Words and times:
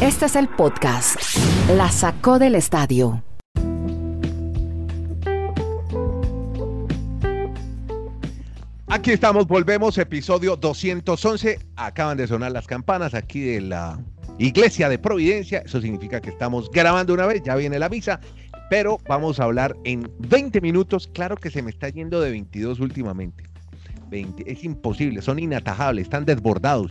Este 0.00 0.26
es 0.26 0.36
el 0.36 0.48
podcast. 0.48 1.16
La 1.76 1.90
sacó 1.90 2.38
del 2.38 2.54
estadio. 2.54 3.22
Aquí 8.88 9.12
estamos, 9.12 9.46
volvemos, 9.46 9.96
episodio 9.98 10.56
211. 10.56 11.58
Acaban 11.76 12.16
de 12.16 12.26
sonar 12.26 12.52
las 12.52 12.66
campanas 12.66 13.14
aquí 13.14 13.40
de 13.40 13.60
la 13.60 14.00
Iglesia 14.38 14.88
de 14.88 14.98
Providencia. 14.98 15.62
Eso 15.64 15.80
significa 15.80 16.20
que 16.20 16.30
estamos 16.30 16.70
grabando 16.70 17.14
una 17.14 17.26
vez, 17.26 17.42
ya 17.44 17.54
viene 17.54 17.78
la 17.78 17.88
misa, 17.88 18.20
pero 18.68 18.98
vamos 19.08 19.38
a 19.38 19.44
hablar 19.44 19.76
en 19.84 20.10
20 20.18 20.60
minutos. 20.60 21.08
Claro 21.12 21.36
que 21.36 21.50
se 21.50 21.62
me 21.62 21.70
está 21.70 21.88
yendo 21.88 22.20
de 22.20 22.30
22 22.30 22.80
últimamente. 22.80 23.44
20, 24.10 24.50
es 24.50 24.64
imposible, 24.64 25.22
son 25.22 25.38
inatajables, 25.38 26.04
están 26.04 26.24
desbordados. 26.24 26.90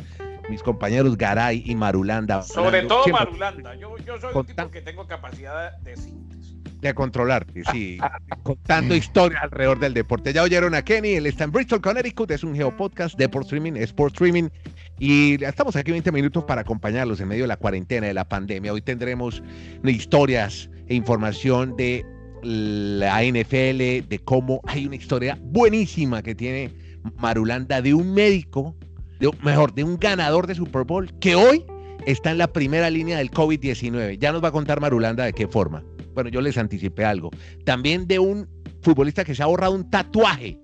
Mis 0.49 0.63
compañeros 0.63 1.17
Garay 1.17 1.63
y 1.65 1.75
Marulanda. 1.75 2.41
Sobre 2.41 2.83
todo 2.83 3.07
Marulanda. 3.07 3.75
Yo, 3.75 3.97
yo 3.99 4.19
soy 4.19 4.31
un 4.33 4.45
tipo 4.45 4.71
que 4.71 4.81
tengo 4.81 5.07
capacidad 5.07 5.77
de 5.79 5.95
síntesis. 5.95 6.57
De 6.81 6.93
controlarte, 6.93 7.63
sí. 7.71 7.97
contando 8.43 8.95
historia 8.95 9.39
alrededor 9.41 9.79
del 9.79 9.93
deporte. 9.93 10.31
Ya 10.31 10.43
oyeron 10.43 10.73
a 10.75 10.81
Kenny, 10.81 11.09
él 11.09 11.25
está 11.25 11.43
en 11.43 11.51
Bristol, 11.51 11.81
Connecticut, 11.81 12.31
es 12.31 12.43
un 12.43 12.55
geopodcast 12.55 13.17
de 13.17 13.25
Streaming, 13.25 13.73
Sport 13.73 14.13
Streaming. 14.13 14.49
Y 14.97 15.43
estamos 15.43 15.75
aquí 15.75 15.91
20 15.91 16.11
minutos 16.13 16.45
para 16.45 16.61
acompañarlos 16.61 17.19
en 17.19 17.27
medio 17.27 17.43
de 17.43 17.49
la 17.49 17.57
cuarentena, 17.57 18.07
de 18.07 18.13
la 18.13 18.27
pandemia. 18.27 18.71
Hoy 18.71 18.81
tendremos 18.81 19.43
historias 19.83 20.69
e 20.87 20.95
información 20.95 21.75
de 21.75 22.05
la 22.43 23.23
NFL, 23.23 24.07
de 24.07 24.21
cómo 24.23 24.61
hay 24.65 24.87
una 24.87 24.95
historia 24.95 25.37
buenísima 25.41 26.21
que 26.21 26.35
tiene 26.35 26.73
Marulanda 27.17 27.81
de 27.81 27.93
un 27.93 28.13
médico, 28.13 28.75
de, 29.19 29.29
mejor, 29.43 29.73
de 29.73 29.83
un 29.83 29.97
ganador 29.97 30.47
de 30.47 30.55
Super 30.55 30.83
Bowl 30.83 31.11
que 31.19 31.35
hoy 31.35 31.65
está 32.05 32.31
en 32.31 32.37
la 32.37 32.51
primera 32.51 32.89
línea 32.89 33.17
del 33.17 33.31
COVID-19. 33.31 34.17
Ya 34.17 34.31
nos 34.31 34.43
va 34.43 34.49
a 34.49 34.51
contar 34.51 34.79
Marulanda 34.79 35.25
de 35.25 35.33
qué 35.33 35.47
forma. 35.47 35.83
Bueno, 36.13 36.29
yo 36.29 36.41
les 36.41 36.57
anticipé 36.57 37.05
algo. 37.05 37.29
También 37.65 38.07
de 38.07 38.19
un 38.19 38.47
futbolista 38.81 39.23
que 39.23 39.35
se 39.35 39.43
ha 39.43 39.47
borrado 39.47 39.73
un 39.73 39.89
tatuaje 39.89 40.59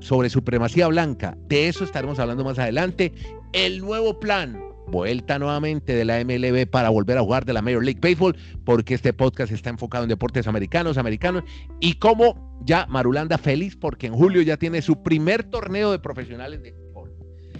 sobre 0.00 0.30
supremacía 0.30 0.88
blanca. 0.88 1.36
De 1.48 1.68
eso 1.68 1.84
estaremos 1.84 2.18
hablando 2.18 2.44
más 2.44 2.58
adelante. 2.58 3.12
El 3.52 3.80
nuevo 3.80 4.18
plan, 4.20 4.60
vuelta 4.88 5.38
nuevamente 5.38 5.94
de 5.94 6.04
la 6.04 6.22
MLB 6.24 6.66
para 6.68 6.88
volver 6.88 7.18
a 7.18 7.22
jugar 7.22 7.44
de 7.44 7.52
la 7.52 7.62
Major 7.62 7.84
League 7.84 8.00
Baseball, 8.00 8.36
porque 8.64 8.94
este 8.94 9.12
podcast 9.12 9.52
está 9.52 9.70
enfocado 9.70 10.04
en 10.04 10.08
deportes 10.08 10.46
americanos, 10.46 10.98
americanos, 10.98 11.44
y 11.80 11.94
como 11.94 12.58
ya 12.64 12.86
Marulanda 12.86 13.38
feliz 13.38 13.76
porque 13.76 14.06
en 14.06 14.14
julio 14.14 14.42
ya 14.42 14.56
tiene 14.56 14.82
su 14.82 15.02
primer 15.02 15.44
torneo 15.44 15.92
de 15.92 15.98
profesionales 15.98 16.62
de. 16.62 16.74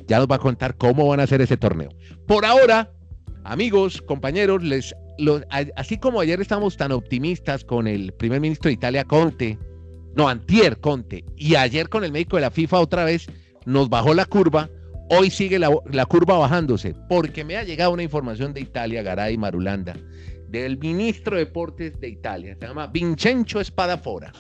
Ya 0.09 0.19
nos 0.19 0.27
va 0.27 0.37
a 0.37 0.41
contar 0.41 0.77
cómo 0.77 1.07
van 1.07 1.21
a 1.21 1.25
hacer 1.25 1.41
ese 1.41 1.57
torneo. 1.57 1.91
Por 2.27 2.45
ahora, 2.45 2.91
amigos, 3.45 4.03
compañeros, 4.03 4.63
les 4.63 4.95
así 5.77 5.99
como 5.99 6.21
ayer 6.21 6.41
estamos 6.41 6.77
tan 6.77 6.93
optimistas 6.93 7.65
con 7.65 7.87
el 7.87 8.13
primer 8.13 8.41
ministro 8.41 8.69
de 8.69 8.75
Italia, 8.75 9.05
Conte, 9.05 9.59
no, 10.15 10.29
Antier 10.29 10.79
Conte, 10.79 11.25
y 11.37 11.55
ayer 11.55 11.89
con 11.89 12.05
el 12.05 12.13
médico 12.13 12.37
de 12.37 12.43
la 12.43 12.51
FIFA 12.51 12.81
otra 12.81 13.05
vez, 13.05 13.27
nos 13.67 13.89
bajó 13.89 14.15
la 14.15 14.25
curva, 14.25 14.71
hoy 15.11 15.31
sigue 15.31 15.59
la, 15.59 16.07
curva 16.07 16.39
bajándose, 16.39 16.95
porque 17.09 17.45
me 17.45 17.57
ha 17.57 17.65
llegado 17.65 17.93
una 17.93 18.03
información 18.03 18.55
de 18.55 18.61
Italia, 18.61 19.03
Garay 19.03 19.37
Marulanda, 19.37 19.97
del 20.49 20.79
ministro 20.79 21.37
de 21.37 21.45
Deportes 21.45 22.01
de 22.01 22.09
Italia, 22.09 22.57
se 22.59 22.67
llama 22.67 22.87
Vincenzo 22.87 23.63
Spadafora, 23.63 24.33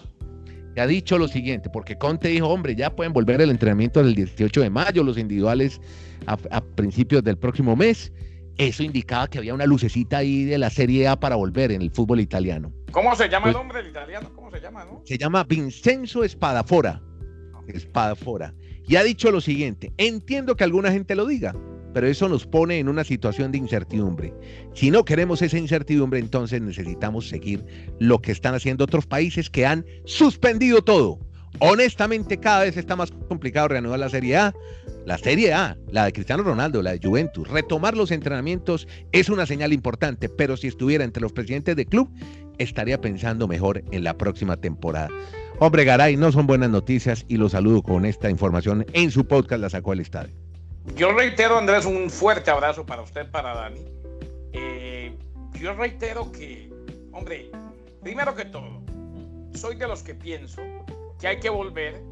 que 0.78 0.82
ha 0.82 0.86
dicho 0.86 1.18
lo 1.18 1.26
siguiente, 1.26 1.68
porque 1.70 1.98
Conte 1.98 2.28
dijo, 2.28 2.46
hombre, 2.46 2.76
ya 2.76 2.94
pueden 2.94 3.12
volver 3.12 3.40
el 3.40 3.50
entrenamiento 3.50 4.00
del 4.00 4.14
18 4.14 4.60
de 4.60 4.70
mayo, 4.70 5.02
los 5.02 5.18
individuales 5.18 5.80
a 6.28 6.60
principios 6.60 7.24
del 7.24 7.36
próximo 7.36 7.74
mes, 7.74 8.12
eso 8.58 8.84
indicaba 8.84 9.26
que 9.26 9.38
había 9.38 9.54
una 9.54 9.66
lucecita 9.66 10.18
ahí 10.18 10.44
de 10.44 10.56
la 10.56 10.70
Serie 10.70 11.08
A 11.08 11.18
para 11.18 11.34
volver 11.34 11.72
en 11.72 11.82
el 11.82 11.90
fútbol 11.90 12.20
italiano. 12.20 12.72
¿Cómo 12.92 13.16
se 13.16 13.28
llama 13.28 13.48
el 13.48 13.54
pues 13.54 13.60
hombre 13.60 13.78
del 13.78 13.90
italiano? 13.90 14.30
¿Cómo 14.36 14.52
se 14.52 14.60
llama, 14.60 14.84
no? 14.84 15.02
Se 15.04 15.18
llama 15.18 15.42
Vincenzo 15.42 16.22
Espadafora. 16.22 17.02
Espadafora. 17.66 18.54
Y 18.86 18.94
ha 18.94 19.02
dicho 19.02 19.32
lo 19.32 19.40
siguiente, 19.40 19.92
entiendo 19.96 20.54
que 20.54 20.62
alguna 20.62 20.92
gente 20.92 21.16
lo 21.16 21.26
diga, 21.26 21.56
pero 21.92 22.06
eso 22.06 22.28
nos 22.28 22.46
pone 22.46 22.78
en 22.78 22.88
una 22.88 23.04
situación 23.04 23.52
de 23.52 23.58
incertidumbre. 23.58 24.32
Si 24.74 24.90
no 24.90 25.04
queremos 25.04 25.42
esa 25.42 25.58
incertidumbre, 25.58 26.18
entonces 26.20 26.60
necesitamos 26.60 27.28
seguir 27.28 27.64
lo 27.98 28.20
que 28.20 28.32
están 28.32 28.54
haciendo 28.54 28.84
otros 28.84 29.06
países 29.06 29.50
que 29.50 29.66
han 29.66 29.84
suspendido 30.04 30.82
todo. 30.82 31.18
Honestamente, 31.60 32.38
cada 32.38 32.64
vez 32.64 32.76
está 32.76 32.94
más 32.94 33.10
complicado 33.28 33.68
reanudar 33.68 33.98
la 33.98 34.10
Serie 34.10 34.36
A. 34.36 34.54
La 35.06 35.16
Serie 35.16 35.54
A, 35.54 35.76
la 35.90 36.04
de 36.04 36.12
Cristiano 36.12 36.42
Ronaldo, 36.42 36.82
la 36.82 36.92
de 36.92 37.00
Juventus, 37.02 37.48
retomar 37.48 37.96
los 37.96 38.10
entrenamientos 38.10 38.86
es 39.10 39.30
una 39.30 39.46
señal 39.46 39.72
importante, 39.72 40.28
pero 40.28 40.56
si 40.56 40.66
estuviera 40.68 41.02
entre 41.02 41.22
los 41.22 41.32
presidentes 41.32 41.76
del 41.76 41.86
club, 41.86 42.10
estaría 42.58 43.00
pensando 43.00 43.48
mejor 43.48 43.82
en 43.90 44.04
la 44.04 44.18
próxima 44.18 44.58
temporada. 44.58 45.08
Hombre, 45.60 45.84
Garay, 45.84 46.16
no 46.16 46.30
son 46.30 46.46
buenas 46.46 46.70
noticias 46.70 47.24
y 47.26 47.36
lo 47.36 47.48
saludo 47.48 47.82
con 47.82 48.04
esta 48.04 48.30
información 48.30 48.86
en 48.92 49.10
su 49.10 49.26
podcast 49.26 49.62
La 49.62 49.70
Sacó 49.70 49.92
el 49.92 50.00
Estadio. 50.00 50.37
Yo 50.94 51.12
reitero, 51.12 51.58
Andrés, 51.58 51.84
un 51.84 52.10
fuerte 52.10 52.50
abrazo 52.50 52.84
para 52.84 53.02
usted, 53.02 53.30
para 53.30 53.54
Dani. 53.54 53.84
Eh, 54.52 55.16
yo 55.54 55.74
reitero 55.74 56.32
que, 56.32 56.70
hombre, 57.12 57.50
primero 58.02 58.34
que 58.34 58.44
todo, 58.44 58.82
soy 59.54 59.76
de 59.76 59.86
los 59.86 60.02
que 60.02 60.14
pienso 60.14 60.62
que 61.18 61.28
hay 61.28 61.40
que 61.40 61.50
volver 61.50 62.02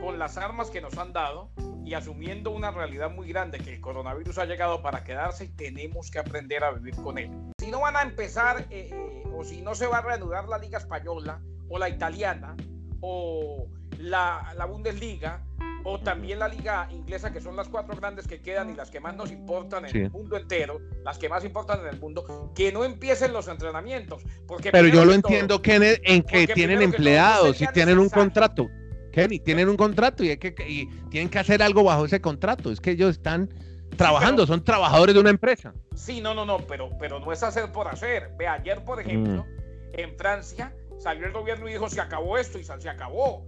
con 0.00 0.18
las 0.18 0.36
armas 0.36 0.70
que 0.70 0.80
nos 0.80 0.96
han 0.98 1.12
dado 1.12 1.50
y 1.84 1.94
asumiendo 1.94 2.50
una 2.50 2.70
realidad 2.70 3.10
muy 3.10 3.28
grande 3.28 3.58
que 3.58 3.74
el 3.74 3.80
coronavirus 3.80 4.38
ha 4.38 4.44
llegado 4.44 4.82
para 4.82 5.04
quedarse 5.04 5.44
y 5.44 5.48
tenemos 5.48 6.10
que 6.10 6.18
aprender 6.18 6.64
a 6.64 6.72
vivir 6.72 6.96
con 6.96 7.18
él. 7.18 7.30
Si 7.60 7.70
no 7.70 7.80
van 7.80 7.96
a 7.96 8.02
empezar 8.02 8.66
eh, 8.70 8.90
eh, 8.92 9.22
o 9.34 9.44
si 9.44 9.62
no 9.62 9.74
se 9.74 9.86
va 9.86 9.98
a 9.98 10.02
reanudar 10.02 10.48
la 10.48 10.58
liga 10.58 10.78
española 10.78 11.40
o 11.68 11.78
la 11.78 11.88
italiana 11.88 12.56
o 13.00 13.68
la, 13.98 14.52
la 14.56 14.64
Bundesliga 14.64 15.44
o 15.88 16.00
también 16.00 16.40
la 16.40 16.48
liga 16.48 16.88
inglesa, 16.90 17.32
que 17.32 17.40
son 17.40 17.54
las 17.54 17.68
cuatro 17.68 17.94
grandes 17.94 18.26
que 18.26 18.40
quedan 18.40 18.70
y 18.70 18.74
las 18.74 18.90
que 18.90 18.98
más 18.98 19.14
nos 19.14 19.30
importan 19.30 19.86
en 19.86 19.96
el 19.96 20.10
mundo 20.10 20.36
entero, 20.36 20.80
las 21.04 21.16
que 21.16 21.28
más 21.28 21.44
importan 21.44 21.80
en 21.82 21.86
el 21.86 22.00
mundo, 22.00 22.50
que 22.56 22.72
no 22.72 22.84
empiecen 22.84 23.32
los 23.32 23.46
entrenamientos. 23.46 24.24
Porque 24.48 24.72
Pero 24.72 24.88
yo 24.88 25.04
lo 25.04 25.12
entiendo, 25.12 25.62
Kenneth, 25.62 26.00
en 26.02 26.24
que 26.24 26.48
tienen 26.48 26.82
empleados 26.82 27.62
y 27.62 27.68
tienen 27.68 28.00
un 28.00 28.08
contrato. 28.08 28.68
Kenny, 29.12 29.38
tienen 29.38 29.68
un 29.68 29.76
contrato 29.76 30.24
y, 30.24 30.30
hay 30.30 30.38
que, 30.38 30.54
y 30.68 30.86
tienen 31.08 31.30
que 31.30 31.38
hacer 31.38 31.62
algo 31.62 31.84
bajo 31.84 32.04
ese 32.04 32.20
contrato. 32.20 32.72
Es 32.72 32.80
que 32.80 32.90
ellos 32.90 33.10
están 33.10 33.48
trabajando, 33.96 34.44
son 34.44 34.64
trabajadores 34.64 35.14
de 35.14 35.20
una 35.20 35.30
empresa. 35.30 35.72
Sí, 35.94 36.20
no, 36.20 36.34
no, 36.34 36.44
no, 36.44 36.58
pero, 36.66 36.90
pero 36.98 37.20
no 37.20 37.30
es 37.32 37.44
hacer 37.44 37.70
por 37.70 37.86
hacer. 37.86 38.32
Ve, 38.36 38.48
ayer, 38.48 38.84
por 38.84 39.00
ejemplo, 39.00 39.44
mm. 39.44 40.00
en 40.00 40.18
Francia 40.18 40.74
salió 40.98 41.26
el 41.26 41.32
gobierno 41.32 41.68
y 41.68 41.72
dijo, 41.74 41.88
se 41.88 42.00
acabó 42.00 42.36
esto 42.38 42.58
y 42.58 42.64
se 42.64 42.90
acabó. 42.90 43.46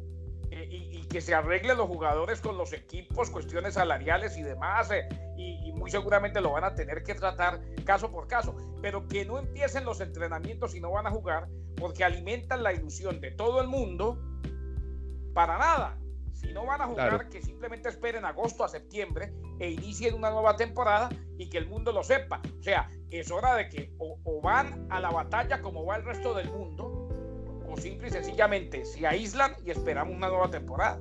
Y, 0.50 1.06
que 1.08 1.20
se 1.22 1.34
arreglen 1.34 1.78
los 1.78 1.86
jugadores 1.86 2.40
con 2.40 2.58
los 2.58 2.74
equipos, 2.74 3.30
cuestiones 3.30 3.74
salariales 3.74 4.36
y 4.36 4.42
demás, 4.42 4.90
eh, 4.90 5.08
y, 5.38 5.72
muy 5.72 5.90
seguramente 5.90 6.40
lo 6.40 6.52
van 6.52 6.64
a 6.64 6.74
tener 6.74 7.02
que 7.02 7.14
tratar 7.14 7.60
caso 7.84 8.10
por 8.10 8.28
caso, 8.28 8.54
pero 8.82 9.06
que 9.08 9.24
no 9.24 9.38
empiecen 9.38 9.84
los 9.84 10.00
entrenamientos 10.00 10.74
y 10.74 10.80
no 10.80 10.90
van 10.90 11.06
a 11.06 11.10
jugar 11.10 11.48
porque 11.76 12.04
alimentan 12.04 12.62
la 12.62 12.74
ilusión 12.74 13.20
de 13.20 13.30
todo 13.30 13.62
el 13.62 13.68
mundo 13.68 14.18
para 15.32 15.56
nada. 15.56 15.98
Si 16.32 16.52
no 16.52 16.66
van 16.66 16.82
a 16.82 16.86
jugar, 16.86 17.28
que 17.30 17.42
simplemente 17.42 17.88
esperen 17.88 18.24
agosto 18.24 18.62
a 18.62 18.68
septiembre 18.68 19.32
e 19.58 19.70
inicien 19.70 20.14
una 20.14 20.30
nueva 20.30 20.56
temporada 20.56 21.08
y 21.36 21.48
que 21.48 21.58
el 21.58 21.66
mundo 21.66 21.92
lo 21.92 22.04
sepa. 22.04 22.40
O 22.60 22.62
sea, 22.62 22.88
es 23.10 23.30
hora 23.30 23.54
de 23.54 23.68
que 23.68 23.92
o 23.98 24.40
van 24.40 24.86
a 24.90 25.00
la 25.00 25.10
batalla 25.10 25.60
como 25.62 25.84
va 25.84 25.96
el 25.96 26.04
resto 26.04 26.34
del 26.34 26.50
mundo, 26.50 26.97
o 27.70 27.76
simple 27.76 28.08
y 28.08 28.10
sencillamente 28.10 28.84
se 28.84 29.06
aíslan 29.06 29.52
y 29.64 29.70
esperamos 29.70 30.16
una 30.16 30.28
nueva 30.28 30.50
temporada. 30.50 31.00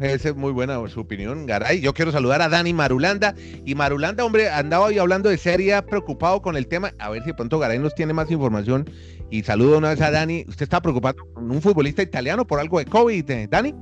Esa 0.00 0.30
es 0.30 0.34
muy 0.34 0.50
buena 0.50 0.84
su 0.88 1.00
opinión, 1.00 1.46
Garay. 1.46 1.80
Yo 1.80 1.94
quiero 1.94 2.10
saludar 2.10 2.42
a 2.42 2.48
Dani 2.48 2.72
Marulanda. 2.72 3.34
Y 3.64 3.76
Marulanda, 3.76 4.24
hombre, 4.24 4.48
andaba 4.48 4.86
hoy 4.86 4.98
hablando 4.98 5.28
de 5.28 5.38
serie, 5.38 5.80
preocupado 5.82 6.42
con 6.42 6.56
el 6.56 6.66
tema. 6.66 6.92
A 6.98 7.10
ver 7.10 7.22
si 7.22 7.28
de 7.28 7.34
pronto 7.34 7.60
Garay 7.60 7.78
nos 7.78 7.94
tiene 7.94 8.12
más 8.12 8.28
información. 8.28 8.90
Y 9.30 9.44
saludo 9.44 9.78
una 9.78 9.90
vez 9.90 10.00
a 10.00 10.10
Dani. 10.10 10.44
¿Usted 10.48 10.64
está 10.64 10.82
preocupado 10.82 11.18
con 11.32 11.48
un 11.48 11.62
futbolista 11.62 12.02
italiano 12.02 12.44
por 12.44 12.58
algo 12.58 12.80
de 12.80 12.86
COVID, 12.86 13.30
eh, 13.30 13.46
Dani? 13.48 13.72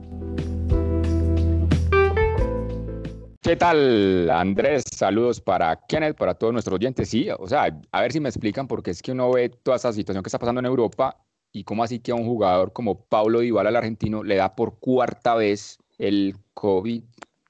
¿Qué 3.40 3.56
tal, 3.56 4.30
Andrés? 4.30 4.84
Saludos 4.94 5.40
para 5.40 5.80
Kenneth, 5.88 6.16
para 6.16 6.34
todos 6.34 6.52
nuestros 6.52 6.76
oyentes. 6.76 7.08
Sí, 7.08 7.28
o 7.38 7.48
sea, 7.48 7.74
a 7.90 8.00
ver 8.02 8.12
si 8.12 8.20
me 8.20 8.28
explican, 8.28 8.68
porque 8.68 8.90
es 8.90 9.00
que 9.00 9.12
uno 9.12 9.32
ve 9.32 9.48
toda 9.48 9.78
esa 9.78 9.92
situación 9.92 10.22
que 10.22 10.28
está 10.28 10.38
pasando 10.38 10.60
en 10.60 10.66
Europa 10.66 11.16
y 11.52 11.64
cómo 11.64 11.84
así 11.84 12.00
que 12.00 12.12
a 12.12 12.14
un 12.14 12.24
jugador 12.24 12.72
como 12.72 13.04
Pablo 13.04 13.40
Dybala, 13.40 13.70
el 13.70 13.76
argentino, 13.76 14.22
le 14.22 14.36
da 14.36 14.54
por 14.54 14.78
cuarta 14.78 15.34
vez 15.34 15.78
el 15.98 16.34
COVID 16.54 17.02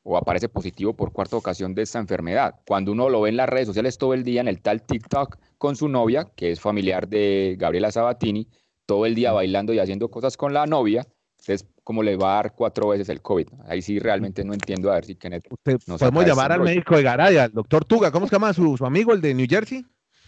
o 0.05 0.17
aparece 0.17 0.49
positivo 0.49 0.95
por 0.95 1.13
cuarta 1.13 1.37
ocasión 1.37 1.75
de 1.75 1.83
esta 1.83 1.99
enfermedad. 1.99 2.57
Cuando 2.67 2.93
uno 2.93 3.09
lo 3.09 3.21
ve 3.21 3.31
en 3.31 3.37
las 3.37 3.49
redes 3.49 3.69
sociales 3.69 3.99
todo 3.99 4.15
el 4.15 4.25
día 4.25 4.41
en 4.41 4.49
el 4.49 4.61
tal 4.61 4.83
TikTok 4.83 5.39
con 5.59 5.77
su 5.77 5.89
novia, 5.89 6.29
que 6.35 6.51
es 6.51 6.61
familiar 6.61 7.07
de 7.09 7.57
Gabriela 7.59 7.93
Sabatini, 7.93 8.49
todo 8.87 9.07
el 9.07 9.15
día 9.15 9.33
bailando 9.33 9.73
y 9.73 9.79
haciendo 9.79 10.11
cosas 10.11 10.37
con 10.37 10.53
la 10.53 10.67
novia, 10.67 11.07
entonces, 11.43 11.69
¿cómo 11.83 12.05
le 12.05 12.17
va 12.17 12.33
a 12.33 12.37
dar 12.37 12.55
cuatro 12.55 12.89
veces 12.89 13.09
el 13.09 13.21
COVID? 13.21 13.49
Ahí 13.67 13.83
sí 13.83 13.99
realmente 13.99 14.45
no 14.45 14.55
entiendo. 14.55 14.93
A 14.93 14.95
ver 14.95 15.05
si 15.05 15.17
Kenneth. 15.17 15.49
Podemos 15.65 16.25
llamar 16.25 16.53
al 16.53 16.61
médico 16.61 16.97
de 16.97 17.03
Garaya, 17.03 17.45
al 17.45 17.53
doctor 17.53 17.85
Tuga. 17.85 18.13
¿Cómo 18.13 18.29
se 18.29 18.37
llama 18.37 18.53
su, 18.53 18.77
su 18.77 18.87
amigo, 18.87 19.13
el 19.13 19.21
de 19.21 19.35
New 19.35 19.47
Jersey? 19.51 19.85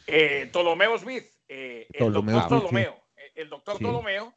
Eh, 0.09 0.49
Ptolomeo 0.51 0.99
Smith, 0.99 1.23
eh, 1.49 1.87
el 1.93 1.99
Ptolomeo 1.99 2.35
doctor 2.35 2.69
Smith. 2.69 2.69
Ptolomeo, 2.69 2.91
eh, 2.91 3.04
el 3.35 3.49
doctor 3.49 3.77
Sí. 3.79 3.85
Ptolomeo, 3.85 4.35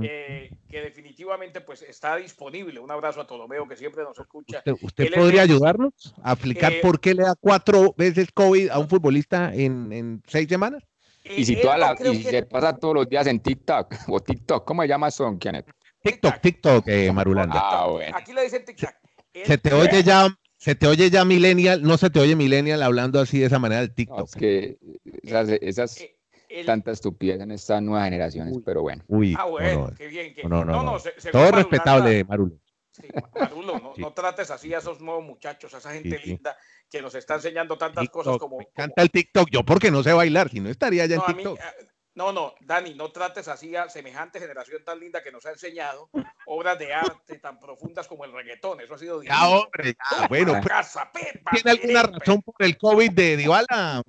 eh, 0.00 0.50
que 0.68 0.80
definitivamente 0.80 1.60
pues 1.60 1.82
está 1.82 2.16
disponible. 2.16 2.78
Un 2.78 2.90
abrazo 2.90 3.20
a 3.20 3.26
Ptolomeo 3.26 3.66
que 3.66 3.76
siempre 3.76 4.04
nos 4.04 4.18
escucha. 4.18 4.58
¿Usted, 4.58 4.74
usted 4.80 5.04
Él 5.04 5.14
es 5.14 5.18
podría 5.18 5.42
ayudarnos 5.42 6.14
a 6.22 6.32
explicar 6.34 6.72
Eh, 6.72 6.78
por 6.82 7.00
qué 7.00 7.14
le 7.14 7.24
da 7.24 7.34
cuatro 7.40 7.94
veces 7.96 8.28
COVID 8.32 8.68
a 8.70 8.78
un 8.78 8.88
futbolista 8.88 9.52
en, 9.52 9.92
en 9.92 10.22
seis 10.26 10.48
semanas? 10.48 10.84
Y 11.24 11.44
si 11.44 11.56
toda 11.60 11.76
la, 11.76 11.94
y 12.00 12.22
que- 12.22 12.32
le 12.32 12.42
pasa 12.46 12.76
todos 12.76 12.94
los 12.94 13.08
días 13.08 13.26
en 13.26 13.40
TikTok 13.40 13.88
o 14.08 14.20
TikTok, 14.20 14.64
¿cómo 14.64 14.82
se 14.82 14.88
llama 14.88 15.08
eso, 15.08 15.36
Kenneth? 15.38 15.66
TikTok, 16.00 16.40
TikTok, 16.40 16.86
eh, 16.88 17.10
Marulanda. 17.12 17.60
Ah, 17.60 17.86
bueno. 17.88 18.16
Aquí 18.16 18.32
le 18.32 18.42
dicen 18.44 18.64
tic-tac. 18.64 18.94
Él- 19.34 19.46
Se 19.46 19.58
te 19.58 19.72
oye 19.74 20.02
ya, 20.04 20.28
se 20.56 20.74
te 20.76 20.86
oye 20.86 21.10
ya 21.10 21.24
millennial, 21.24 21.82
no 21.82 21.98
se 21.98 22.08
te 22.08 22.20
oye 22.20 22.36
millennial 22.36 22.82
hablando 22.84 23.20
así 23.20 23.40
de 23.40 23.46
esa 23.46 23.58
manera 23.58 23.80
del 23.80 23.90
No, 23.90 23.94
TikTok. 23.94 24.28
es 24.28 24.34
que 24.36 24.78
esas, 25.24 25.48
esas 25.60 26.04
eh, 26.48 26.64
tanta 26.64 26.90
estupidez 26.92 27.40
en 27.40 27.50
estas 27.52 27.82
nuevas 27.82 28.04
generaciones, 28.04 28.56
Uy. 28.56 28.62
pero 28.64 28.82
bueno. 28.82 29.04
Uy, 29.08 29.34
Ah, 29.38 29.42
no, 29.44 29.50
bueno, 29.50 29.88
no, 29.90 29.94
qué 29.96 30.06
bien. 30.08 30.34
que- 30.34 30.44
no, 30.44 30.64
no, 30.64 30.82
no. 30.82 30.98
se- 30.98 31.14
según 31.20 31.40
todo 31.40 31.50
respetable, 31.52 32.24
Marulo. 32.24 32.56
Sí, 32.92 33.06
Marulo, 33.38 33.78
no, 33.78 33.92
Sí. 33.96 34.00
no 34.00 34.12
trates 34.12 34.50
así 34.50 34.72
a 34.74 34.78
esos 34.78 35.00
nuevos 35.00 35.24
muchachos, 35.24 35.72
a 35.74 35.78
esa 35.78 35.92
gente 35.92 36.16
Sí, 36.16 36.22
sí. 36.24 36.30
linda 36.30 36.56
que 36.90 37.02
nos 37.02 37.14
está 37.14 37.34
enseñando 37.34 37.76
tantas 37.78 38.08
cosas 38.08 38.38
como. 38.38 38.58
me 38.58 38.64
como- 38.64 38.70
encanta 38.74 39.02
el 39.02 39.10
TikTok. 39.10 39.48
Yo 39.50 39.62
porque 39.64 39.90
no 39.90 40.02
sé 40.02 40.12
bailar, 40.12 40.48
si 40.50 40.60
no 40.60 40.68
estaría 40.70 41.06
ya 41.06 41.14
en 41.16 41.20
no, 41.20 41.24
a 41.26 41.28
mí, 41.28 41.34
TikTok. 41.34 41.58
ah, 41.62 41.72
no, 42.18 42.32
no, 42.32 42.54
Dani, 42.60 42.94
no 42.94 43.12
trates 43.12 43.46
así 43.46 43.76
a 43.76 43.88
semejante 43.88 44.40
generación 44.40 44.82
tan 44.84 44.98
linda 44.98 45.22
que 45.22 45.30
nos 45.30 45.46
ha 45.46 45.52
enseñado 45.52 46.10
obras 46.46 46.76
de 46.76 46.92
arte 46.92 47.38
tan 47.38 47.60
profundas 47.60 48.08
como 48.08 48.24
el 48.24 48.32
reggaetón. 48.32 48.80
Eso 48.80 48.94
ha 48.94 48.98
sido 48.98 49.22
Ya, 49.22 49.48
hombre, 49.48 49.94
ya, 50.10 50.26
bueno, 50.26 50.52
pues, 50.54 50.66
Casa, 50.66 51.08
pepa, 51.12 51.52
¿tiene 51.52 51.70
alguna 51.70 52.02
pepa. 52.02 52.18
razón 52.18 52.42
por 52.42 52.54
el 52.58 52.76
COVID 52.76 53.12
de 53.12 53.36
Dybala? 53.36 54.02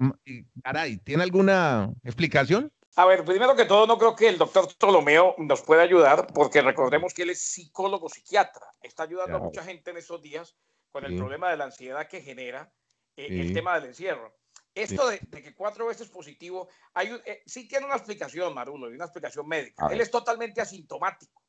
Caray, 0.63 0.97
¿tiene 0.97 1.21
alguna 1.21 1.91
explicación? 2.03 2.71
A 2.95 3.06
ver, 3.06 3.23
primero 3.23 3.56
que 3.56 3.65
todo, 3.65 3.85
no 3.85 4.00
creo 4.00 4.15
que 4.15 4.27
el 4.27 4.39
doctor 4.39 4.67
Ptolomeo 4.75 5.35
nos 5.38 5.61
pueda 5.61 5.83
ayudar, 5.83 6.25
porque 6.33 6.61
recordemos 6.63 7.13
que 7.13 7.21
él 7.21 7.29
es 7.29 7.41
psicólogo 7.41 8.09
psiquiatra. 8.09 8.65
Está 8.81 9.03
ayudando 9.03 9.38
a 9.38 9.39
mucha 9.39 9.63
gente 9.63 9.91
en 9.91 9.97
estos 9.97 10.19
días 10.21 10.56
con 10.91 11.06
el 11.06 11.11
Sí. 11.11 11.17
problema 11.17 11.51
de 11.51 11.57
la 11.57 11.65
ansiedad 11.65 12.07
que 12.07 12.21
genera 12.21 12.71
eh, 13.15 13.27
Sí. 13.27 13.39
el 13.41 13.53
tema 13.53 13.75
del 13.79 13.89
encierro. 13.89 14.33
Esto 14.75 15.07
de, 15.10 15.19
de 15.27 15.44
que 15.44 15.54
cuatro 15.56 15.88
veces 15.88 16.07
positivo, 16.10 16.69
hay 16.94 17.12
un- 17.12 17.21
eh, 17.25 17.42
sí 17.45 17.68
tiene 17.68 17.86
una 17.86 17.95
explicación, 17.95 18.54
Marulo, 18.54 18.89
y 18.92 18.95
una 18.95 19.06
explicación 19.06 19.48
médica. 19.48 19.86
Él 19.94 20.01
es 20.01 20.12
totalmente 20.12 20.62
asintomático. 20.62 21.42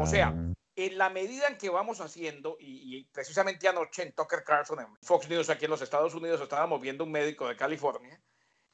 O 0.00 0.06
sea, 0.06 0.28
Ah, 0.28 0.52
En 0.80 0.96
la 0.96 1.10
medida 1.10 1.48
en 1.48 1.58
que 1.58 1.70
vamos 1.70 2.00
haciendo, 2.00 2.56
y, 2.60 2.98
y 2.98 3.04
precisamente 3.06 3.66
anoche 3.66 4.02
en 4.04 4.12
Tucker 4.12 4.44
Carlson, 4.44 4.78
en 4.78 4.96
Fox 5.02 5.28
News 5.28 5.50
aquí 5.50 5.64
en 5.64 5.72
los 5.72 5.82
Estados 5.82 6.14
Unidos, 6.14 6.40
estábamos 6.40 6.80
viendo 6.80 7.02
un 7.02 7.10
médico 7.10 7.48
de 7.48 7.56
California 7.56 8.20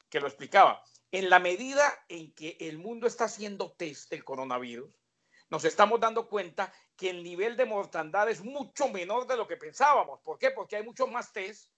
que 0.07 0.19
lo 0.19 0.27
explicaba. 0.27 0.83
En 1.11 1.31
la 1.31 1.39
medida 1.39 1.91
en 2.07 2.31
que 2.35 2.57
el 2.59 2.77
mundo 2.77 3.07
está 3.07 3.23
haciendo 3.23 3.71
test 3.71 4.11
del 4.11 4.23
coronavirus, 4.23 4.91
nos 5.49 5.65
estamos 5.65 5.99
dando 5.99 6.27
cuenta 6.29 6.71
que 6.95 7.09
el 7.09 7.23
nivel 7.23 7.57
de 7.57 7.65
mortandad 7.65 8.29
es 8.29 8.43
mucho 8.43 8.87
menor 8.89 9.25
de 9.25 9.37
lo 9.37 9.47
que 9.47 9.57
pensábamos. 9.57 10.19
¿Por 10.21 10.37
qué? 10.37 10.51
Porque 10.51 10.75
hay 10.75 10.83
muchos 10.83 11.09
más 11.09 11.33
test. 11.33 11.71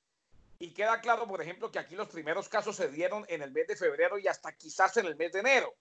Y 0.60 0.72
queda 0.72 1.02
claro, 1.02 1.28
por 1.28 1.42
ejemplo, 1.42 1.72
que 1.72 1.80
aquí 1.80 1.96
los 1.96 2.08
primeros 2.08 2.50
casos 2.50 2.76
se 2.76 2.90
dieron 2.90 3.26
en 3.28 3.42
el 3.42 3.52
mes 3.52 3.68
de 3.68 3.76
febrero 3.76 4.18
y 4.18 4.28
hasta 4.28 4.52
quizás 4.52 4.98
en 4.98 5.06
el 5.06 5.16
mes 5.16 5.32
de 5.32 5.40
enero 5.40 5.74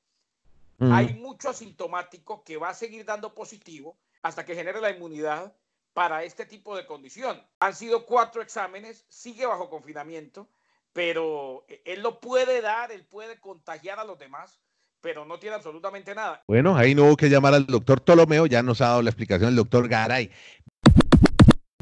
mm, 0.78 0.92
hay 0.92 1.14
mucho 1.14 1.48
asintomático 1.48 2.44
que 2.44 2.56
va 2.56 2.70
a 2.70 2.74
seguir 2.74 3.04
dando 3.04 3.34
positivo 3.34 3.96
hasta 4.22 4.44
que 4.44 4.54
genere 4.54 4.80
la 4.80 4.90
inmunidad 4.90 5.54
para 5.94 6.24
este 6.24 6.44
tipo 6.44 6.76
de 6.76 6.84
condición. 6.84 7.42
Han 7.58 7.74
sido 7.74 8.04
cuatro 8.04 8.42
exámenes, 8.42 9.06
sigue 9.08 9.46
bajo 9.46 9.70
confinamiento, 9.70 10.46
pero 10.92 11.64
él 11.86 12.02
lo 12.02 12.20
puede 12.20 12.60
dar, 12.60 12.92
él 12.92 13.06
puede 13.06 13.40
contagiar 13.40 13.98
a 13.98 14.04
los 14.04 14.18
demás, 14.18 14.60
pero 15.00 15.24
no 15.24 15.38
tiene 15.38 15.56
absolutamente 15.56 16.14
nada. 16.14 16.42
Bueno, 16.48 16.76
ahí 16.76 16.94
no 16.94 17.04
hubo 17.04 17.16
que 17.16 17.30
llamar 17.30 17.54
al 17.54 17.66
doctor 17.66 18.00
Ptolomeo, 18.00 18.46
ya 18.46 18.62
nos 18.62 18.80
ha 18.80 18.88
dado 18.88 19.02
la 19.02 19.10
explicación 19.10 19.50
el 19.50 19.56
doctor 19.56 19.88
Garay. 19.88 20.30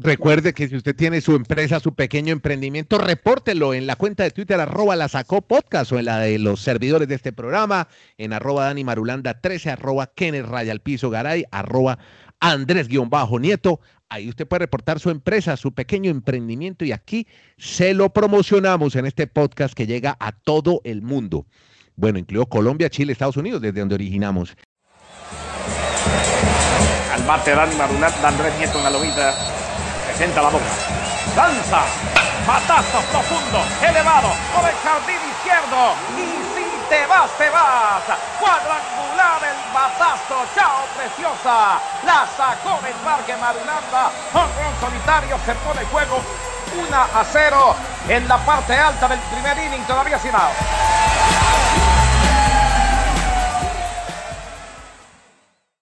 Recuerde 0.05 0.53
que 0.53 0.67
si 0.67 0.75
usted 0.75 0.95
tiene 0.95 1.19
su 1.19 1.35
empresa, 1.35 1.79
su 1.79 1.95
pequeño 1.95 2.31
emprendimiento, 2.31 2.99
repórtelo 2.99 3.73
en 3.73 3.87
la 3.87 3.95
cuenta 3.95 4.21
de 4.21 4.29
Twitter, 4.29 4.59
arroba 4.59 4.95
la 4.95 5.07
sacó 5.07 5.41
podcast 5.41 5.91
o 5.91 5.97
en 5.97 6.05
la 6.05 6.19
de 6.19 6.37
los 6.37 6.61
servidores 6.61 7.07
de 7.07 7.15
este 7.15 7.33
programa, 7.33 7.87
en 8.19 8.31
arroba 8.31 8.65
Dani 8.65 8.83
Marulanda 8.83 9.41
13, 9.41 9.71
arroba 9.71 10.11
Kenneth 10.13 10.45
Raya 10.45 10.75
piso 10.75 11.09
Garay, 11.09 11.45
arroba 11.49 11.97
Andrés 12.39 12.87
guion 12.87 13.09
bajo 13.09 13.39
Nieto. 13.39 13.79
Ahí 14.07 14.29
usted 14.29 14.47
puede 14.47 14.59
reportar 14.59 14.99
su 14.99 15.09
empresa, 15.09 15.57
su 15.57 15.73
pequeño 15.73 16.11
emprendimiento 16.11 16.85
y 16.85 16.91
aquí 16.91 17.25
se 17.57 17.95
lo 17.95 18.13
promocionamos 18.13 18.95
en 18.95 19.07
este 19.07 19.25
podcast 19.25 19.73
que 19.73 19.87
llega 19.87 20.15
a 20.19 20.33
todo 20.33 20.81
el 20.83 21.01
mundo. 21.01 21.47
Bueno, 21.95 22.19
incluido 22.19 22.45
Colombia, 22.45 22.91
Chile, 22.91 23.11
Estados 23.11 23.37
Unidos, 23.37 23.59
desde 23.59 23.79
donde 23.79 23.95
originamos. 23.95 24.55
Al 27.11 27.23
bate 27.23 27.55
Dani 27.55 27.75
Marulanda, 27.75 28.27
Andrés 28.27 28.53
Nieto 28.59 28.77
en 28.77 28.83
la 28.83 28.91
presenta 30.15 30.41
la 30.43 30.49
boca. 30.49 30.63
Lanza, 31.35 31.83
patazo 32.47 33.01
profundo, 33.11 33.59
elevado, 33.83 34.29
por 34.55 34.63
el 34.63 34.75
jardín 34.79 35.19
izquierdo. 35.27 35.91
Y 36.15 36.23
si 36.55 36.63
te 36.87 37.05
vas, 37.05 37.29
te 37.37 37.49
vas. 37.49 38.01
Cuadrangular 38.39 39.43
el 39.43 39.73
batazo, 39.73 40.45
chao 40.55 40.87
preciosa. 40.95 41.81
La 42.05 42.25
sacó 42.37 42.79
del 42.81 42.95
parque 43.03 43.35
Marulanda. 43.35 44.09
Honrón 44.31 44.73
solitario, 44.79 45.37
se 45.45 45.53
pone 45.55 45.83
juego 45.91 46.21
1 46.87 46.95
a 46.95 47.25
0 47.33 47.75
en 48.07 48.27
la 48.29 48.37
parte 48.45 48.73
alta 48.73 49.09
del 49.09 49.19
primer 49.19 49.57
inning, 49.57 49.85
todavía 49.85 50.17
sin 50.17 50.33
out. 50.33 50.55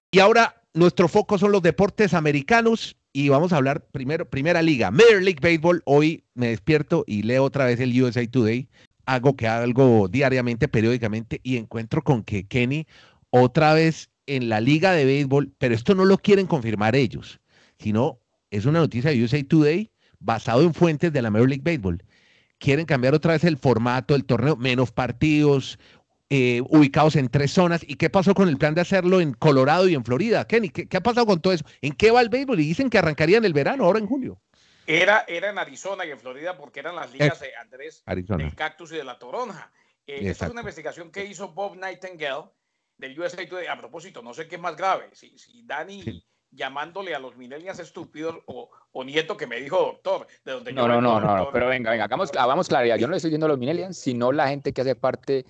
Y 0.10 0.20
ahora 0.20 0.56
nuestro 0.74 1.08
foco 1.08 1.38
son 1.38 1.52
los 1.52 1.62
deportes 1.62 2.16
americanos 2.16 2.96
y 3.14 3.30
vamos 3.30 3.54
a 3.54 3.58
hablar 3.58 3.86
primero, 3.92 4.28
primera 4.28 4.64
liga, 4.64 4.90
Major 4.90 5.22
League 5.22 5.40
Baseball. 5.40 5.84
Hoy 5.86 6.24
me 6.34 6.48
despierto 6.48 7.04
y 7.06 7.22
leo 7.22 7.44
otra 7.44 7.66
vez 7.66 7.80
el 7.80 8.02
USA 8.02 8.26
Today. 8.26 8.68
Hago 9.06 9.36
que 9.36 9.48
algo 9.48 10.08
diariamente, 10.08 10.68
periódicamente 10.68 11.40
y 11.44 11.58
encuentro 11.58 12.02
con 12.02 12.24
que 12.24 12.48
Kenny 12.48 12.88
otra 13.30 13.74
vez 13.76 14.10
en 14.26 14.50
la 14.50 14.60
liga 14.60 14.94
de 14.94 15.06
béisbol, 15.06 15.54
pero 15.60 15.76
esto 15.76 15.94
no 15.94 16.06
lo 16.06 16.18
quieren 16.18 16.48
confirmar 16.48 16.96
ellos, 16.96 17.40
sino 17.78 18.20
es 18.50 18.66
una 18.66 18.80
noticia 18.80 19.12
de 19.12 19.24
USA 19.24 19.44
Today 19.44 19.92
basado 20.20 20.64
en 20.64 20.74
fuentes 20.74 21.14
de 21.14 21.22
la 21.22 21.30
Major 21.30 21.50
League 21.50 21.64
Baseball. 21.64 22.04
Quieren 22.58 22.86
cambiar 22.86 23.14
otra 23.14 23.34
vez 23.34 23.44
el 23.44 23.58
formato 23.58 24.14
del 24.14 24.26
torneo, 24.26 24.56
menos 24.56 24.92
partidos, 24.92 25.78
eh, 26.36 26.62
ubicados 26.68 27.16
en 27.16 27.30
tres 27.30 27.52
zonas. 27.52 27.84
¿Y 27.88 27.96
qué 27.96 28.10
pasó 28.10 28.34
con 28.34 28.50
el 28.50 28.58
plan 28.58 28.74
de 28.74 28.82
hacerlo 28.82 29.22
en 29.22 29.34
Colorado 29.34 29.88
y 29.88 29.94
en 29.94 30.04
Florida? 30.04 30.48
Kenny, 30.48 30.70
¿qué, 30.70 30.88
qué 30.88 30.98
ha 30.98 31.02
pasado 31.04 31.28
con 31.28 31.40
todo 31.42 31.54
eso? 31.54 31.64
¿En 31.82 31.94
qué 31.94 32.10
va 32.10 32.22
el 32.22 32.30
béisbol? 32.30 32.60
Y 32.60 32.66
dicen 32.66 32.90
que 32.90 32.98
arrancaría 32.98 33.38
en 33.38 33.46
el 33.46 33.54
verano, 33.54 33.86
ahora 33.86 34.00
en 34.00 34.08
julio. 34.08 34.42
Era, 34.88 35.26
era 35.28 35.52
en 35.52 35.60
Arizona 35.60 36.06
y 36.06 36.12
en 36.12 36.18
Florida 36.20 36.58
porque 36.58 36.80
eran 36.80 36.96
las 36.96 37.12
ligas 37.14 37.40
de 37.40 37.56
Andrés 37.56 38.02
Arizona. 38.08 38.44
del 38.44 38.56
cactus 38.56 38.92
y 38.94 38.96
de 38.96 39.04
la 39.04 39.20
toronja. 39.20 39.72
Eh, 40.08 40.22
esta 40.24 40.46
es 40.48 40.52
una 40.52 40.62
investigación 40.62 41.12
que 41.12 41.24
hizo 41.24 41.50
Bob 41.54 41.78
Nightingale 41.78 42.46
del 42.98 43.20
USA 43.20 43.48
Today. 43.48 43.68
A 43.68 43.78
propósito, 43.78 44.24
no 44.24 44.34
sé 44.34 44.48
qué 44.48 44.56
es 44.56 44.62
más 44.62 44.76
grave, 44.76 45.10
si, 45.14 45.38
si 45.38 45.62
Dani 45.64 46.02
Sí. 46.02 46.26
llamándole 46.52 47.16
a 47.16 47.20
los 47.20 47.38
millennials 47.38 47.80
estúpidos 47.80 48.36
o, 48.48 48.70
o 48.92 49.04
Nieto 49.04 49.38
que 49.38 49.48
me 49.48 49.62
dijo 49.62 49.78
doctor, 49.78 50.28
de 50.44 50.52
donde 50.52 50.74
No, 50.74 50.82
yo 50.82 50.88
no, 50.88 51.02
no, 51.02 51.20
no, 51.22 51.38
no, 51.38 51.52
pero 51.54 51.68
venga, 51.68 51.92
venga, 51.92 52.04
hagamos, 52.06 52.32
hagamos 52.36 52.68
claridad. 52.68 52.98
Yo 52.98 53.08
no 53.08 53.12
le 53.12 53.18
estoy 53.18 53.30
diciendo 53.30 53.46
a 53.46 53.50
los 53.50 53.60
millennials, 53.60 53.98
sino 53.98 54.32
la 54.32 54.48
gente 54.50 54.74
que 54.74 54.82
hace 54.82 54.96
parte 54.96 55.46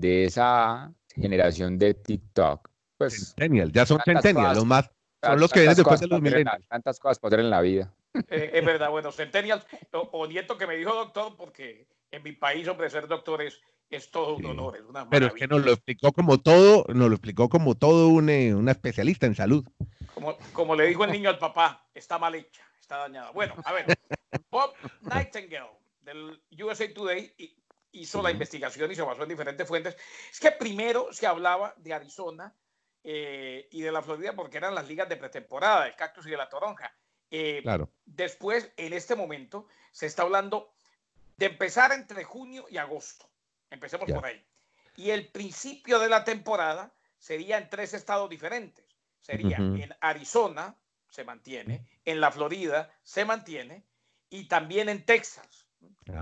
de 0.00 0.24
esa 0.24 0.92
generación 1.14 1.78
de 1.78 1.94
TikTok. 1.94 2.68
Pues 2.98 3.34
Centennial, 3.34 3.72
ya 3.72 3.84
son 3.86 4.00
Centennial, 4.04 4.44
cosas- 4.44 4.56
los 4.56 4.66
más, 4.66 4.90
son 5.22 5.40
los 5.40 5.52
que 5.52 5.60
vienen 5.60 5.76
después 5.76 5.94
cosas 5.94 6.00
de 6.00 6.06
los 6.08 6.20
millennials. 6.22 6.66
Tantas 6.68 6.98
cosas 6.98 7.18
hacer 7.22 7.40
en 7.40 7.50
la 7.50 7.60
vida. 7.60 7.92
Eh, 8.30 8.50
es 8.54 8.64
verdad, 8.64 8.88
bueno, 8.90 9.12
Centennials 9.12 9.66
o, 9.92 9.98
o 10.12 10.26
Nieto 10.26 10.56
que 10.56 10.66
me 10.66 10.74
dijo 10.76 10.94
doctor 10.94 11.36
porque 11.36 11.86
en 12.10 12.22
mi 12.22 12.32
país, 12.32 12.66
hombre, 12.66 12.88
ser 12.88 13.06
doctor 13.08 13.42
es, 13.42 13.60
es 13.90 14.10
todo 14.10 14.36
un 14.36 14.42
Sí. 14.42 14.46
honor, 14.48 14.76
es 14.76 14.82
una 14.84 15.08
Pero 15.10 15.26
es 15.26 15.34
que 15.34 15.46
nos 15.46 15.62
lo 15.62 15.72
explicó 15.72 16.12
como 16.12 16.38
todo, 16.38 16.86
nos 16.88 17.08
lo 17.10 17.14
explicó 17.14 17.50
como 17.50 17.74
todo 17.74 18.08
un, 18.08 18.30
eh, 18.30 18.54
una 18.54 18.72
especialista 18.72 19.26
en 19.26 19.34
salud. 19.34 19.66
Como, 20.14 20.38
como 20.54 20.74
le 20.74 20.86
dijo 20.86 21.04
el 21.04 21.12
niño 21.12 21.28
al 21.28 21.38
papá, 21.38 21.86
está 21.94 22.18
mal 22.18 22.34
hecha, 22.34 22.62
está 22.80 22.96
dañada. 22.98 23.32
Bueno, 23.32 23.54
a 23.62 23.72
ver, 23.74 23.86
Bob 24.50 24.72
Nightingale 25.02 25.70
del 26.00 26.40
USA 26.64 26.92
Today 26.94 27.32
hi- 27.36 27.54
hizo 28.00 28.22
la 28.22 28.30
investigación 28.30 28.90
y 28.90 28.94
se 28.94 29.02
basó 29.02 29.22
en 29.22 29.28
diferentes 29.28 29.66
fuentes. 29.66 29.96
Es 30.30 30.40
que 30.40 30.52
primero 30.52 31.12
se 31.12 31.26
hablaba 31.26 31.74
de 31.78 31.94
Arizona 31.94 32.54
eh, 33.04 33.68
y 33.70 33.80
de 33.82 33.92
la 33.92 34.02
Florida 34.02 34.34
porque 34.34 34.58
eran 34.58 34.74
las 34.74 34.88
ligas 34.88 35.08
de 35.08 35.16
pretemporada, 35.16 35.86
el 35.86 35.96
cactus 35.96 36.26
y 36.26 36.30
de 36.30 36.36
la 36.36 36.48
toronja. 36.48 36.92
Eh, 37.30 37.60
Claro. 37.62 37.90
Después, 38.04 38.70
en 38.76 38.92
este 38.92 39.14
momento, 39.16 39.66
se 39.92 40.06
está 40.06 40.22
hablando 40.22 40.72
de 41.36 41.46
empezar 41.46 41.92
entre 41.92 42.24
junio 42.24 42.66
y 42.70 42.78
agosto. 42.78 43.28
Empecemos 43.70 44.10
por 44.10 44.24
ahí. 44.24 44.44
Y 44.96 45.10
el 45.10 45.28
principio 45.28 45.98
de 45.98 46.08
la 46.08 46.24
temporada 46.24 46.92
sería 47.18 47.58
en 47.58 47.68
tres 47.68 47.94
estados 47.94 48.30
diferentes. 48.30 48.84
Sería 49.20 49.56
Ujú. 49.60 49.76
en 49.82 49.94
Arizona, 50.00 50.74
se 51.10 51.24
mantiene, 51.24 51.86
en 52.04 52.20
la 52.20 52.30
Florida, 52.30 52.90
se 53.02 53.24
mantiene, 53.24 53.84
y 54.30 54.48
también 54.48 54.88
en 54.88 55.04
Texas. 55.04 55.66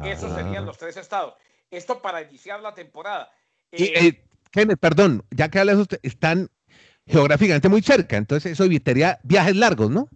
Esos 0.02 0.32
Ah, 0.32 0.36
serían 0.36 0.66
los 0.66 0.78
tres 0.78 0.96
estados. 0.96 1.34
Esto 1.76 2.00
para 2.00 2.22
iniciar 2.22 2.60
la 2.60 2.74
temporada. 2.74 3.32
Y, 3.70 3.84
eh, 3.84 4.24
Kenneth, 4.50 4.78
perdón, 4.78 5.24
ya 5.30 5.50
que 5.50 5.58
hablas, 5.58 5.86
están 6.02 6.50
geográficamente 7.06 7.68
muy 7.68 7.82
cerca, 7.82 8.16
entonces 8.16 8.52
eso 8.52 8.64
evitaría 8.64 9.18
viajes 9.22 9.56
largos, 9.56 9.90
¿no? 9.90 10.08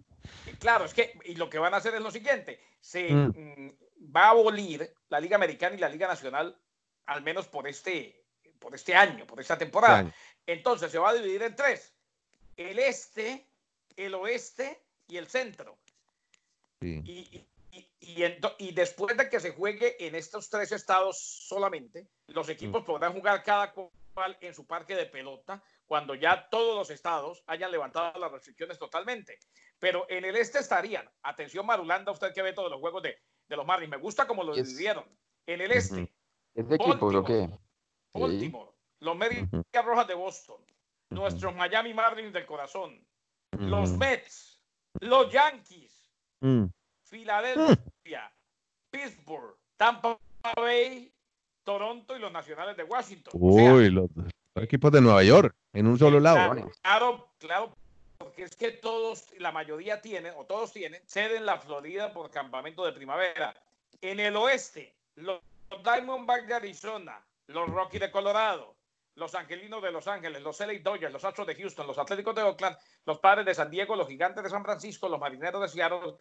Claro, 0.59 0.85
es 0.85 0.93
que 0.93 1.17
y 1.25 1.35
lo 1.35 1.49
que 1.49 1.59
van 1.59 1.73
a 1.73 1.77
hacer 1.77 1.93
es 1.95 2.01
lo 2.01 2.11
siguiente, 2.11 2.59
se 2.79 3.13
mm. 3.13 3.33
Mm, 3.35 3.71
va 4.15 4.25
a 4.25 4.29
abolir 4.29 4.93
la 5.09 5.19
Liga 5.19 5.35
Americana 5.35 5.75
y 5.75 5.79
la 5.79 5.89
Liga 5.89 6.07
Nacional, 6.07 6.57
al 7.05 7.21
menos 7.21 7.47
por 7.47 7.67
este, 7.67 8.23
por 8.59 8.75
este 8.75 8.95
año, 8.95 9.25
por 9.25 9.39
esta 9.39 9.57
temporada. 9.57 10.13
Entonces 10.45 10.91
se 10.91 10.97
va 10.97 11.09
a 11.09 11.13
dividir 11.13 11.43
en 11.43 11.55
tres, 11.55 11.93
el 12.57 12.79
este, 12.79 13.45
el 13.95 14.13
oeste 14.15 14.81
y 15.07 15.17
el 15.17 15.27
centro. 15.27 15.77
Y, 16.81 17.45
y, 18.57 18.71
después 18.71 19.17
de 19.17 19.29
que 19.29 19.39
se 19.39 19.51
juegue 19.51 19.95
en 20.05 20.15
estos 20.15 20.49
tres 20.49 20.71
estados 20.71 21.19
solamente, 21.19 22.07
los 22.27 22.49
equipos 22.49 22.83
mm. 22.83 22.85
podrán 22.85 23.13
jugar 23.13 23.43
cada 23.43 23.73
cual 23.73 24.37
en 24.41 24.53
su 24.53 24.65
parque 24.65 24.95
de 24.95 25.05
pelota 25.05 25.63
cuando 25.85 26.15
ya 26.15 26.47
todos 26.49 26.75
los 26.75 26.89
estados 26.89 27.43
hayan 27.47 27.71
levantado 27.71 28.19
las 28.19 28.31
restricciones 28.31 28.77
totalmente. 28.77 29.39
Pero 29.79 30.05
en 30.09 30.25
el 30.25 30.35
este 30.35 30.59
estarían, 30.59 31.09
atención 31.23 31.65
Marulanda, 31.65 32.11
usted 32.11 32.33
que 32.33 32.41
ve 32.41 32.53
todos 32.53 32.69
los 32.69 32.79
juegos 32.79 33.03
de, 33.03 33.17
los 33.49 33.65
Marlins, 33.65 33.91
me 33.91 33.97
gusta 33.97 34.27
como 34.27 34.43
lo 34.43 34.53
dividieron. 34.53 35.05
En 35.45 35.61
el 35.61 35.71
este. 35.71 36.13
¿Es 36.53 36.67
de 36.67 36.75
equipos 36.75 37.15
o 37.15 37.23
qué? 37.23 37.49
Baltimore, 38.13 38.71
los 38.99 39.15
Medias 39.15 39.47
Rojas 39.83 40.07
de 40.07 40.13
Boston, 40.13 40.61
nuestros 41.09 41.55
Miami 41.55 41.93
Marlins 41.93 42.33
del 42.33 42.45
corazón, 42.45 43.03
los 43.57 43.91
Mets, 43.91 44.63
los 44.99 45.31
Yankees, 45.31 46.11
mm. 46.41 46.65
Filadelfia, 47.09 48.31
Pittsburgh, 48.91 49.55
Tampa 49.77 50.19
Bay, 50.55 51.11
Toronto 51.63 52.15
y 52.15 52.19
los 52.19 52.31
Nacionales 52.31 52.77
de 52.77 52.83
Washington. 52.83 53.33
Uy, 53.35 53.89
los, 53.89 54.09
equipos 54.55 54.91
de 54.91 55.01
Nueva 55.01 55.23
York, 55.23 55.55
en 55.73 55.87
un 55.87 55.97
solo 55.97 56.19
lado. 56.19 56.55
Claro, 56.81 57.29
claro, 57.39 57.73
porque 58.17 58.43
es 58.43 58.55
que 58.55 58.71
todos, 58.71 59.25
la 59.39 59.51
mayoría 59.51 60.01
tienen, 60.01 60.33
o 60.37 60.45
todos 60.45 60.71
tienen, 60.71 61.01
sede 61.07 61.37
en 61.37 61.45
la 61.45 61.57
Florida 61.57 62.13
por 62.13 62.29
campamento 62.29 62.85
de 62.85 62.93
primavera. 62.93 63.55
En 64.01 64.19
el 64.19 64.35
oeste, 64.35 64.95
los 65.15 65.41
Diamondbacks 65.83 66.47
de 66.47 66.53
Arizona, 66.53 67.19
los 67.47 67.69
Rockies 67.69 68.01
de 68.01 68.11
Colorado, 68.11 68.75
los 69.15 69.35
Angelinos 69.35 69.81
de 69.81 69.91
Los 69.91 70.07
Ángeles, 70.07 70.41
los 70.41 70.59
LA 70.59 70.79
Dodgers, 70.79 71.11
los 71.11 71.25
Astros 71.25 71.47
de 71.47 71.55
Houston, 71.55 71.87
los 71.87 71.97
Atléticos 71.97 72.35
de 72.35 72.43
Oakland, 72.43 72.77
los 73.05 73.19
Padres 73.19 73.45
de 73.45 73.53
San 73.53 73.69
Diego, 73.69 73.95
los 73.95 74.07
Gigantes 74.07 74.43
de 74.43 74.49
San 74.49 74.63
Francisco, 74.63 75.09
los 75.09 75.19
Marineros 75.19 75.61
de 75.61 75.67
Seattle 75.67 76.15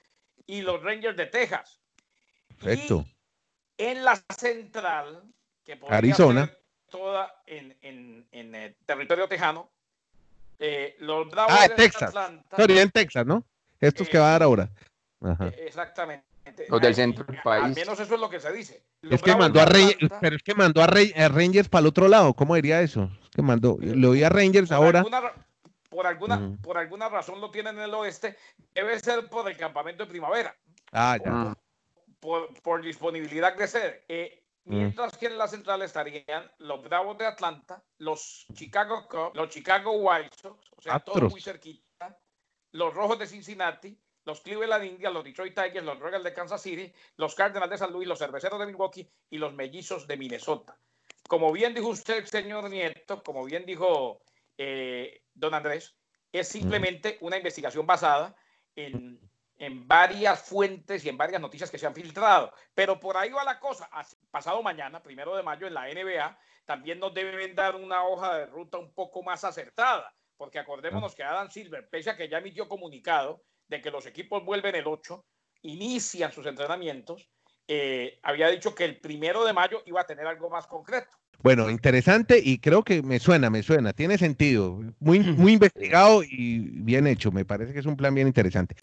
y 0.49 0.63
los 0.63 0.83
Rangers 0.83 1.17
de 1.17 1.27
Texas. 1.27 1.81
Perfecto. 2.49 3.07
en 3.77 4.05
la 4.05 4.21
central, 4.37 5.23
que 5.65 5.77
podría 5.77 5.99
Arizona. 5.99 6.47
Ser 6.47 6.59
toda 6.91 7.43
en, 7.47 7.77
en, 7.83 8.27
en 8.33 8.55
el 8.55 8.75
territorio 8.85 9.29
tejano, 9.29 9.71
eh, 10.59 10.97
los 10.99 11.31
Bravos 11.31 11.55
ah, 11.57 11.69
de 11.69 11.75
Texas. 11.77 12.09
Atlanta. 12.09 12.57
en 12.59 12.91
Texas, 12.91 13.27
¿no? 13.27 13.45
Estos 13.79 14.09
que 14.09 14.19
va 14.19 14.29
a 14.29 14.33
dar 14.33 14.43
ahora. 14.43 14.71
Ajá. 15.21 15.49
Eh, 15.49 15.67
exactamente. 15.67 16.25
Los 16.69 16.81
del 16.81 16.95
centro 16.95 17.25
del 17.25 17.41
país. 17.43 17.65
Al 17.65 17.75
menos 17.75 18.01
eso 18.01 18.15
es 18.15 18.21
lo 18.21 18.31
que 18.31 18.41
se 18.41 18.53
dice. 18.53 18.83
es 19.03 19.23
que 19.23 19.37
mandó 19.37 19.61
a 19.61 19.67
Rangers, 19.67 20.13
pero 20.21 20.35
es 20.35 20.43
que 20.43 20.55
mandó 20.55 20.83
a, 20.83 20.87
Rangers 20.87 21.69
para 21.69 21.81
el 21.81 21.87
otro 21.87 22.09
lado. 22.09 22.35
¿Cómo 22.35 22.55
diría 22.57 22.81
eso? 22.81 23.11
Es 23.23 23.31
que 23.31 23.43
mandó, 23.43 23.77
lo 23.81 24.11
oí 24.11 24.25
a 24.25 24.31
Rangers 24.31 24.73
ahora. 24.73 25.05
Por 25.89 26.07
alguna, 26.07 26.57
por 26.63 26.79
alguna 26.79 27.09
razón 27.09 27.41
lo 27.41 27.51
tienen 27.51 27.77
en 27.77 27.85
el 27.85 27.95
oeste. 27.95 28.37
Debe 28.75 28.99
ser 29.01 29.29
por 29.29 29.49
el 29.49 29.57
campamento 29.57 30.05
de 30.05 30.11
primavera. 30.11 30.57
Ah, 30.93 31.17
ya. 31.23 31.57
Por, 32.21 32.53
por 32.63 32.83
disponibilidad 32.83 33.57
de 33.57 33.67
sede. 33.67 34.05
Eh, 34.09 34.43
mientras 34.65 35.17
que 35.17 35.27
en 35.27 35.39
la 35.39 35.49
central 35.49 35.83
estarían 35.83 36.51
los 36.59 36.83
Bravos 36.83 37.17
de 37.19 37.27
Atlanta, 37.27 37.83
los 37.99 38.47
Chicago 38.55 39.07
Cubs, 39.09 39.35
los 39.35 39.49
Chicago 39.49 39.93
White 39.93 40.37
Sox, 40.41 40.73
o 40.77 40.83
sea, 40.83 40.99
todos 41.01 41.31
muy 41.31 41.41
cerquita, 41.41 42.19
los 42.73 42.93
Rojos 42.93 43.19
de 43.19 43.27
Cincinnati, 43.27 43.99
los 44.25 44.41
Cleveland 44.43 44.85
Indians, 44.85 45.15
los 45.15 45.25
Detroit 45.25 45.55
Tigers, 45.55 45.87
los 45.87 45.99
Royals 45.99 46.25
de 46.25 46.35
Kansas 46.35 46.61
City, 46.61 46.93
los 47.17 47.35
Cardinals 47.35 47.71
de 47.71 47.79
San 47.79 47.93
Luis, 47.93 48.07
los 48.07 48.19
Cerveceros 48.19 48.61
de 48.61 48.67
Milwaukee 48.67 49.11
y 49.31 49.39
los 49.39 49.55
Mellizos 49.55 50.07
de 50.07 50.19
Minnesota. 50.19 50.77
Como 51.27 51.51
bien 51.53 51.73
dijo 51.73 51.89
usted, 51.89 52.25
señor 52.27 52.69
Nieto, 52.69 53.23
como 53.23 53.45
bien 53.45 53.65
dijo 53.65 54.21
eh, 54.59 55.23
don 55.39 55.55
Andrés, 55.55 55.97
es 56.33 56.49
simplemente 56.49 57.19
una 57.21 57.37
investigación 57.37 57.87
basada 57.87 58.37
en, 58.77 59.21
en, 59.57 59.89
varias 59.89 60.43
fuentes 60.43 61.05
y 61.05 61.09
en 61.09 61.17
varias 61.17 61.41
noticias 61.41 61.71
que 61.71 61.79
se 61.79 61.87
han 61.87 61.95
filtrado. 61.95 62.53
Pero 62.75 63.01
por 63.01 63.17
ahí 63.17 63.31
va 63.31 63.45
la 63.45 63.59
cosa. 63.59 63.89
Pasado 64.31 64.63
mañana, 64.63 65.03
primero 65.03 65.35
de 65.37 65.43
mayo, 65.43 65.67
en 65.67 65.75
la 65.75 65.89
NBA, 65.89 66.39
también 66.65 66.99
nos 66.99 67.15
deben 67.15 67.55
dar 67.55 67.77
una 67.77 68.05
hoja 68.05 68.39
de 68.39 68.47
ruta 68.47 68.79
un 68.79 68.93
poco 68.93 69.23
más 69.23 69.43
acertada, 69.45 70.15
porque 70.37 70.59
acordémonos 70.59 71.15
que 71.15 71.23
Adam 71.23 71.51
Silver, 71.51 71.89
pese 71.89 72.11
a 72.11 72.17
que 72.17 72.29
ya 72.29 72.39
emitió 72.39 72.69
comunicado, 72.69 73.43
de 73.69 73.81
que 73.81 73.91
los 73.91 74.07
equipos 74.07 74.45
vuelven 74.45 74.75
el 74.75 74.87
8, 74.87 75.25
inician 75.63 76.31
sus 76.31 76.47
entrenamientos, 76.47 77.31
eh, 77.67 78.19
había 78.23 78.49
dicho 78.49 78.75
que 78.75 78.85
el 78.85 79.01
primero 79.01 79.45
de 79.45 79.53
mayo 79.53 79.83
iba 79.87 80.01
a 80.01 80.07
tener 80.07 80.27
algo 80.27 80.49
más 80.51 80.67
concreto. 80.67 81.17
Bueno, 81.41 81.71
interesante 81.71 82.41
y 82.45 82.59
creo 82.59 82.83
que 82.83 83.01
me 83.01 83.21
suena, 83.21 83.49
me 83.49 83.63
suena, 83.63 83.93
tiene 83.93 84.19
sentido, 84.19 84.83
muy, 84.99 85.21
muy 85.21 85.53
investigado 85.53 86.25
y 86.25 86.59
bien 86.59 87.07
hecho, 87.07 87.31
me 87.31 87.45
parece 87.45 87.73
que 87.73 87.79
es 87.79 87.87
un 87.87 87.97
plan 87.97 88.13
bien 88.13 88.27
interesante. 88.27 88.75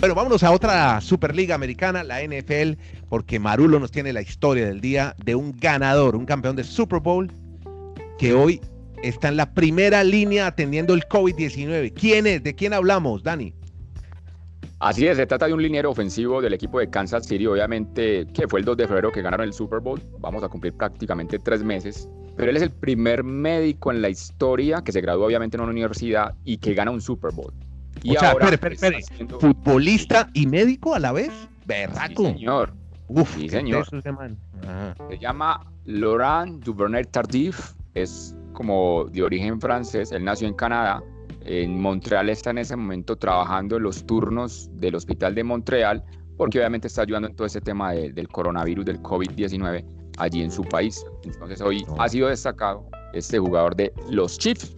Bueno, 0.00 0.14
vámonos 0.14 0.42
a 0.42 0.50
otra 0.50 1.00
Superliga 1.00 1.54
Americana, 1.54 2.02
la 2.02 2.20
NFL, 2.20 2.80
porque 3.08 3.38
Marulo 3.38 3.78
nos 3.78 3.92
tiene 3.92 4.12
la 4.12 4.22
historia 4.22 4.66
del 4.66 4.80
día 4.80 5.14
de 5.24 5.36
un 5.36 5.54
ganador, 5.56 6.16
un 6.16 6.26
campeón 6.26 6.56
de 6.56 6.64
Super 6.64 6.98
Bowl 6.98 7.30
que 8.18 8.34
hoy 8.34 8.60
está 9.04 9.28
en 9.28 9.36
la 9.36 9.54
primera 9.54 10.02
línea 10.02 10.48
atendiendo 10.48 10.94
el 10.94 11.02
COVID-19. 11.06 11.92
¿Quién 11.94 12.26
es? 12.26 12.42
¿De 12.42 12.56
quién 12.56 12.72
hablamos, 12.72 13.22
Dani? 13.22 13.54
Así 14.80 15.06
es, 15.06 15.18
se 15.18 15.26
trata 15.26 15.46
de 15.46 15.52
un 15.52 15.62
liniero 15.62 15.90
ofensivo 15.90 16.40
del 16.40 16.54
equipo 16.54 16.78
de 16.80 16.88
Kansas 16.88 17.26
City, 17.26 17.46
obviamente, 17.46 18.26
que 18.32 18.48
fue 18.48 18.60
el 18.60 18.64
2 18.64 18.78
de 18.78 18.88
febrero 18.88 19.12
que 19.12 19.20
ganaron 19.20 19.46
el 19.46 19.52
Super 19.52 19.80
Bowl. 19.80 20.00
Vamos 20.18 20.42
a 20.42 20.48
cumplir 20.48 20.72
prácticamente 20.72 21.38
tres 21.38 21.62
meses. 21.62 22.08
Pero 22.34 22.50
él 22.50 22.56
es 22.56 22.62
el 22.62 22.70
primer 22.70 23.22
médico 23.22 23.92
en 23.92 24.00
la 24.00 24.08
historia 24.08 24.82
que 24.82 24.92
se 24.92 25.02
graduó, 25.02 25.26
obviamente, 25.26 25.58
en 25.58 25.62
una 25.62 25.70
universidad 25.70 26.34
y 26.44 26.56
que 26.56 26.72
gana 26.72 26.90
un 26.90 27.02
Super 27.02 27.30
Bowl. 27.32 27.52
Y 28.02 28.16
o 28.16 28.20
sea, 28.20 28.30
ahora 28.30 28.48
espere, 28.48 28.74
espere, 28.74 28.98
espere. 28.98 29.28
¿Futbolista 29.38 30.30
y 30.32 30.46
médico 30.46 30.94
a 30.94 30.98
la 30.98 31.12
vez? 31.12 31.30
¿Berraco? 31.66 32.24
Sí, 32.24 32.32
señor. 32.32 32.72
Uf, 33.08 33.36
sí, 33.36 33.50
señor. 33.50 33.86
Se 33.86 35.18
llama 35.18 35.60
Laurent 35.84 36.64
Duvernay 36.64 37.04
Tardif 37.04 37.74
es 37.94 38.34
como 38.52 39.06
de 39.06 39.22
origen 39.22 39.60
francés, 39.60 40.12
él 40.12 40.24
nació 40.24 40.48
en 40.48 40.54
Canadá, 40.54 41.02
en 41.42 41.80
Montreal 41.80 42.28
está 42.28 42.50
en 42.50 42.58
ese 42.58 42.76
momento 42.76 43.16
trabajando 43.16 43.76
en 43.76 43.84
los 43.84 44.04
turnos 44.04 44.68
del 44.74 44.94
Hospital 44.94 45.34
de 45.34 45.44
Montreal, 45.44 46.04
porque 46.36 46.58
obviamente 46.58 46.88
está 46.88 47.02
ayudando 47.02 47.28
en 47.28 47.36
todo 47.36 47.46
ese 47.46 47.60
tema 47.60 47.92
del 47.92 48.28
coronavirus, 48.28 48.84
del 48.84 49.02
COVID-19 49.02 49.84
allí 50.18 50.42
en 50.42 50.50
su 50.50 50.62
país. 50.62 51.04
Entonces 51.24 51.60
hoy 51.60 51.84
ha 51.98 52.08
sido 52.08 52.28
destacado 52.28 52.86
este 53.12 53.38
jugador 53.38 53.74
de 53.74 53.92
los 54.10 54.38
Chiefs, 54.38 54.74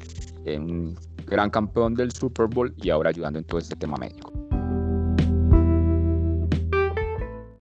un 0.46 0.96
gran 1.26 1.50
campeón 1.50 1.94
del 1.94 2.12
Super 2.12 2.46
Bowl 2.46 2.74
y 2.76 2.90
ahora 2.90 3.10
ayudando 3.10 3.38
en 3.38 3.44
todo 3.44 3.58
este 3.58 3.76
tema 3.76 3.96
médico. 3.96 4.32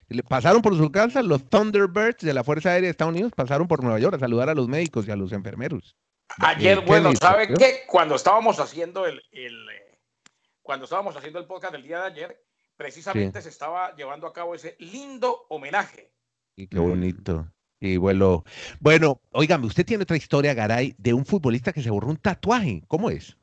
Le 0.10 0.24
pasaron 0.24 0.62
por 0.62 0.76
su 0.76 0.90
casa 0.90 1.22
los 1.22 1.44
Thunderbirds 1.50 2.24
de 2.24 2.34
la 2.34 2.44
Fuerza 2.44 2.70
Aérea 2.70 2.88
de 2.88 2.92
Estados 2.92 3.14
Unidos, 3.14 3.34
pasaron 3.36 3.68
por 3.68 3.84
Nueva 3.84 4.00
York 4.00 4.16
a 4.16 4.20
saludar 4.20 4.50
a 4.50 4.56
los 4.56 4.68
médicos 4.68 5.08
y 5.08 5.12
a 5.12 5.16
los 5.16 5.32
enfermeros. 5.32 5.96
Ayer, 6.40 6.82
bueno, 6.82 7.14
¿sabe 7.16 7.48
qué? 7.54 7.84
Cuando 7.88 8.16
estábamos 8.16 8.60
haciendo 8.60 9.06
el, 9.06 9.22
eh, 9.32 10.00
cuando 10.62 10.84
estábamos 10.84 11.16
haciendo 11.16 11.40
el 11.40 11.46
podcast 11.46 11.74
del 11.74 11.84
día 11.84 12.00
de 12.02 12.08
ayer, 12.08 12.44
precisamente 12.76 13.42
se 13.42 13.50
estaba 13.50 13.96
llevando 13.96 14.28
a 14.28 14.34
cabo 14.34 14.54
ese 14.54 14.76
lindo 14.80 15.46
homenaje. 15.50 16.12
Y 16.56 16.68
qué 16.68 16.80
bonito. 16.80 17.52
Y 17.80 17.98
bueno, 17.98 18.44
bueno, 18.80 19.22
óigame, 19.32 19.68
usted 19.68 19.86
tiene 19.86 20.04
otra 20.04 20.18
historia, 20.18 20.54
Garay, 20.54 20.96
de 20.98 21.14
un 21.14 21.26
futbolista 21.26 21.72
que 21.72 21.84
se 21.84 21.92
borró 21.92 22.10
un 22.10 22.18
tatuaje. 22.18 22.84
¿Cómo 22.88 23.10
es? 23.10 23.38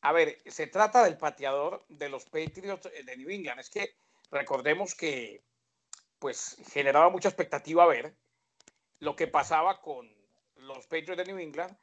A 0.00 0.12
ver, 0.12 0.38
se 0.46 0.66
trata 0.66 1.04
del 1.04 1.16
pateador 1.16 1.84
de 1.88 2.08
los 2.08 2.24
Patriots 2.24 2.88
de 3.04 3.16
New 3.16 3.30
England. 3.30 3.60
Es 3.60 3.70
que 3.70 3.94
recordemos 4.30 4.94
que 4.94 5.42
pues 6.18 6.56
generaba 6.72 7.10
mucha 7.10 7.28
expectativa 7.28 7.84
ver 7.86 8.14
lo 9.00 9.16
que 9.16 9.26
pasaba 9.26 9.80
con 9.80 10.08
los 10.56 10.86
Patriots 10.86 11.16
de 11.16 11.24
New 11.24 11.38
England 11.38 11.76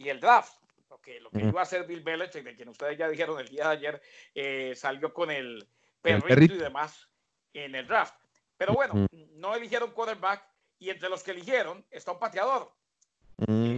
y 0.00 0.08
el 0.08 0.18
draft. 0.18 0.54
Lo 0.88 1.00
que, 1.00 1.20
lo 1.20 1.30
que 1.30 1.40
iba 1.40 1.60
a 1.60 1.62
hacer 1.62 1.86
Bill 1.86 2.00
Belichick, 2.00 2.42
de 2.42 2.56
quien 2.56 2.68
ustedes 2.68 2.98
ya 2.98 3.08
dijeron 3.08 3.38
el 3.38 3.48
día 3.48 3.68
de 3.68 3.70
ayer, 3.70 4.02
eh, 4.34 4.74
salió 4.74 5.14
con 5.14 5.30
el 5.30 5.68
perrito, 6.02 6.54
y 6.54 6.58
demás 6.58 7.08
en 7.52 7.74
el 7.74 7.86
draft. 7.86 8.14
Pero 8.56 8.72
bueno, 8.72 9.06
no 9.34 9.54
eligieron 9.54 9.92
quarterback 9.92 10.42
y 10.78 10.90
entre 10.90 11.08
los 11.08 11.22
que 11.22 11.30
eligieron 11.30 11.84
está 11.90 12.12
un 12.12 12.18
pateador. 12.18 12.72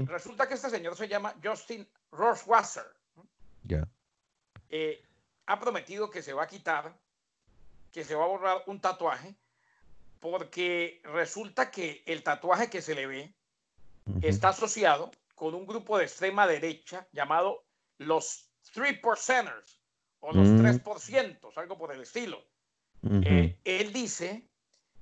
resulta 0.07 0.49
que 0.49 0.55
este 0.55 0.71
señor 0.71 0.97
se 0.97 1.09
llama 1.09 1.35
Justin 1.43 1.87
Rosswasser. 2.13 2.87
Ya. 3.65 3.87
Eh, 4.71 5.05
ha 5.47 5.61
prometido 5.61 6.09
que 6.09 6.23
se 6.23 6.33
va 6.33 6.45
a 6.45 6.49
quitar 6.49 6.97
que 7.93 8.05
se 8.05 8.15
va 8.15 8.25
a 8.25 8.29
borrar 8.29 8.63
un 8.67 8.81
tatuaje 8.81 9.37
porque 10.19 11.03
resulta 11.05 11.71
que 11.71 12.03
el 12.07 12.23
tatuaje 12.23 12.71
que 12.71 12.81
se 12.81 12.95
le 12.95 13.07
ve 13.07 13.35
está 14.23 14.49
asociado 14.49 15.11
con 15.35 15.55
un 15.55 15.67
grupo 15.67 15.99
de 15.99 16.05
extrema 16.05 16.47
derecha 16.47 17.07
llamado 17.13 17.65
los 17.99 18.51
Three 18.73 19.01
Percenters 19.01 19.81
o 20.21 20.33
los 20.33 20.49
3%, 20.49 21.53
algo 21.57 21.77
por 21.77 21.93
el 21.93 22.01
estilo. 22.01 22.45
Eh, 23.25 23.59
él 23.65 23.93
dice 23.93 24.49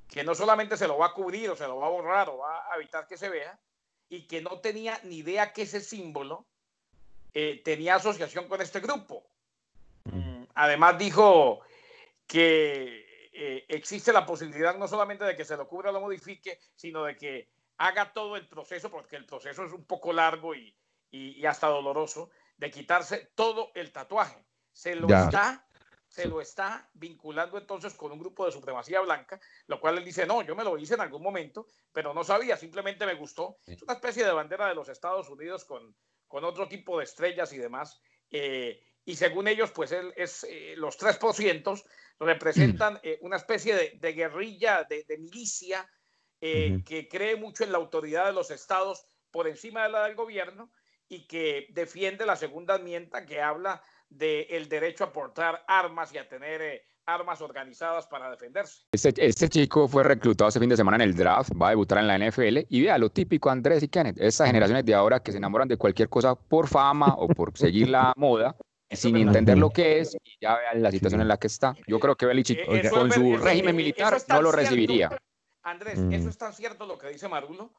que 0.09 0.25
no 0.25 0.35
solamente 0.35 0.77
se 0.77 0.89
lo 0.89 0.97
va 0.97 1.09
a 1.09 1.13
cubrir 1.13 1.51
o 1.51 1.57
se 1.57 1.67
lo 1.67 1.77
va 1.77 1.87
a 1.87 1.91
borrar 1.91 2.31
o 2.31 2.39
va 2.39 2.73
a 2.73 2.77
evitar 2.77 3.07
que 3.07 3.19
se 3.19 3.29
vea, 3.29 3.61
y 4.11 4.27
que 4.27 4.43
no 4.43 4.59
tenía 4.59 5.01
ni 5.05 5.19
idea 5.19 5.53
que 5.53 5.63
ese 5.63 5.81
símbolo 5.81 6.45
eh, 7.33 7.63
tenía 7.65 7.95
asociación 7.95 8.49
con 8.49 8.61
este 8.61 8.81
grupo. 8.81 9.25
Mm, 10.05 10.43
además 10.55 10.99
dijo 10.99 11.61
que 12.27 13.29
eh, 13.33 13.65
existe 13.69 14.13
la 14.13 14.27
posibilidad 14.27 14.77
no 14.77 14.89
solamente 14.89 15.25
de 15.25 15.37
que 15.37 15.45
se 15.45 15.57
lo 15.57 15.69
cubra 15.69 15.91
o 15.91 15.93
lo 15.93 16.01
modifique, 16.01 16.59
sino 16.75 17.05
de 17.05 17.17
que 17.17 17.49
haga 17.81 18.13
todo 18.13 18.37
el 18.37 18.47
proceso, 18.47 18.91
porque 18.91 19.17
el 19.17 19.25
proceso 19.25 19.65
es 19.65 19.73
un 19.73 19.85
poco 19.85 20.13
largo 20.13 20.55
y, 20.55 20.77
y, 21.11 21.45
hasta 21.47 21.67
doloroso, 21.67 22.31
de 22.59 22.71
quitarse 22.71 23.33
todo 23.35 23.73
el 23.75 23.91
tatuaje. 23.91 24.45
Se 24.73 24.95
lo 24.95 25.09
está 25.09 25.67
se 26.07 26.27
lo 26.27 26.41
está 26.41 26.91
vinculando 26.95 27.57
entonces 27.57 27.95
con 27.95 28.11
un 28.11 28.19
grupo 28.19 28.45
de 28.45 28.51
supremacía 28.51 29.01
blanca, 29.01 29.41
lo 29.69 29.81
cual 29.81 29.97
él 29.97 30.05
dice, 30.05 30.27
no, 30.27 30.43
yo 30.43 30.57
me 30.57 30.65
lo 30.65 30.77
hice 30.77 30.95
en 30.95 31.03
algún 31.03 31.23
momento, 31.23 31.69
pero 31.93 32.13
no 32.13 32.25
sabía, 32.25 32.57
simplemente 32.57 33.07
me 33.07 33.15
gustó. 33.15 33.59
Es 33.65 33.81
una 33.83 33.93
especie 33.93 34.25
de 34.25 34.33
bandera 34.33 34.69
de 34.69 34.75
los 34.75 34.89
Estados 34.89 35.29
Unidos 35.31 35.65
con, 35.65 35.95
con 36.27 36.45
otro 36.45 36.67
tipo 36.69 36.99
de 36.99 37.05
estrellas 37.05 37.53
y 37.53 37.59
demás. 37.59 38.01
Eh, 38.29 38.83
y 39.05 39.15
según 39.15 39.47
ellos, 39.47 39.71
pues 39.71 39.93
él 39.93 40.13
es, 40.17 40.45
eh, 40.49 40.75
los 40.77 40.99
3% 40.99 41.83
representan 42.19 42.99
eh, 43.03 43.19
una 43.23 43.37
especie 43.37 43.99
de, 43.99 44.13
guerrilla, 44.13 44.85
de, 44.85 45.05
milicia, 45.17 45.89
que 46.41 47.09
cree 47.11 47.37
mucho 47.37 47.65
en 47.65 47.73
la 47.73 47.79
autoridad 47.79 48.27
de 48.27 48.33
los 48.33 48.51
estados 48.51 49.05
por 49.31 49.47
encima 49.47 49.83
de 49.85 49.91
la 49.91 50.05
del 50.05 50.15
gobierno 50.15 50.71
y 51.09 51.27
que 51.27 51.67
defiende 51.71 52.25
la 52.25 52.37
segunda 52.37 52.77
enmienda 52.77 53.27
que 53.27 53.43
habla 53.43 53.83
del 54.09 54.69
derecho 54.69 55.05
a 55.05 55.13
portar 55.13 55.65
armas 55.67 56.13
y 56.15 56.19
a 56.19 56.29
tener 56.29 56.63
eh, 56.63 56.83
armas 57.07 57.41
organizadas 57.41 58.07
para 58.07 58.31
defenderse. 58.31 58.83
Este, 58.93 59.13
este, 59.25 59.49
chico 59.49 59.89
fue 59.89 60.05
reclutado 60.05 60.49
este 60.49 60.61
fin 60.61 60.69
de 60.69 60.77
semana 60.77 60.97
en 60.97 61.11
el 61.11 61.17
draft, 61.17 61.51
va 61.61 61.69
a 61.69 61.71
debutar 61.71 61.99
en 61.99 62.07
la 62.07 62.19
NFL 62.19 62.59
y 62.69 62.83
vea 62.83 62.99
lo 62.99 63.11
típico 63.11 63.51
Andrés 63.51 63.83
y 63.83 63.89
Kenneth, 63.89 64.19
esas 64.21 64.47
generaciones 64.47 64.85
de 64.85 64.95
ahora 64.95 65.21
que 65.21 65.33
se 65.33 65.39
enamoran 65.39 65.69
de 65.69 65.77
cualquier 65.77 66.09
cosa 66.09 66.35
por 66.35 66.69
fama 66.69 67.15
o 67.19 67.29
por 67.29 67.57
seguir 67.59 67.89
la 67.89 68.13
moda 68.17 68.57
sin 68.91 69.17
entender 69.17 69.57
lo 69.57 69.71
que 69.71 70.01
es 70.01 70.17
y 70.25 70.37
ya 70.41 70.57
vean 70.59 70.83
la 70.83 70.91
situación 70.91 71.21
en 71.21 71.29
la 71.29 71.37
que 71.37 71.47
está. 71.47 71.75
Yo 71.87 72.01
creo 72.01 72.17
que 72.17 72.27
Belichick 72.27 72.59
eh, 72.69 72.91
con 72.91 73.11
su 73.11 73.37
régimen 73.37 73.77
militar 73.77 74.17
no 74.29 74.43
lo 74.43 74.51
recibiría. 74.51 75.11
Andrés, 75.63 75.99
eso 76.11 76.29
es 76.29 76.39
tan 76.39 76.53
cierto 76.53 76.87
lo 76.87 76.99
que 76.99 77.09
dice 77.09 77.29
Marulo, 77.29 77.73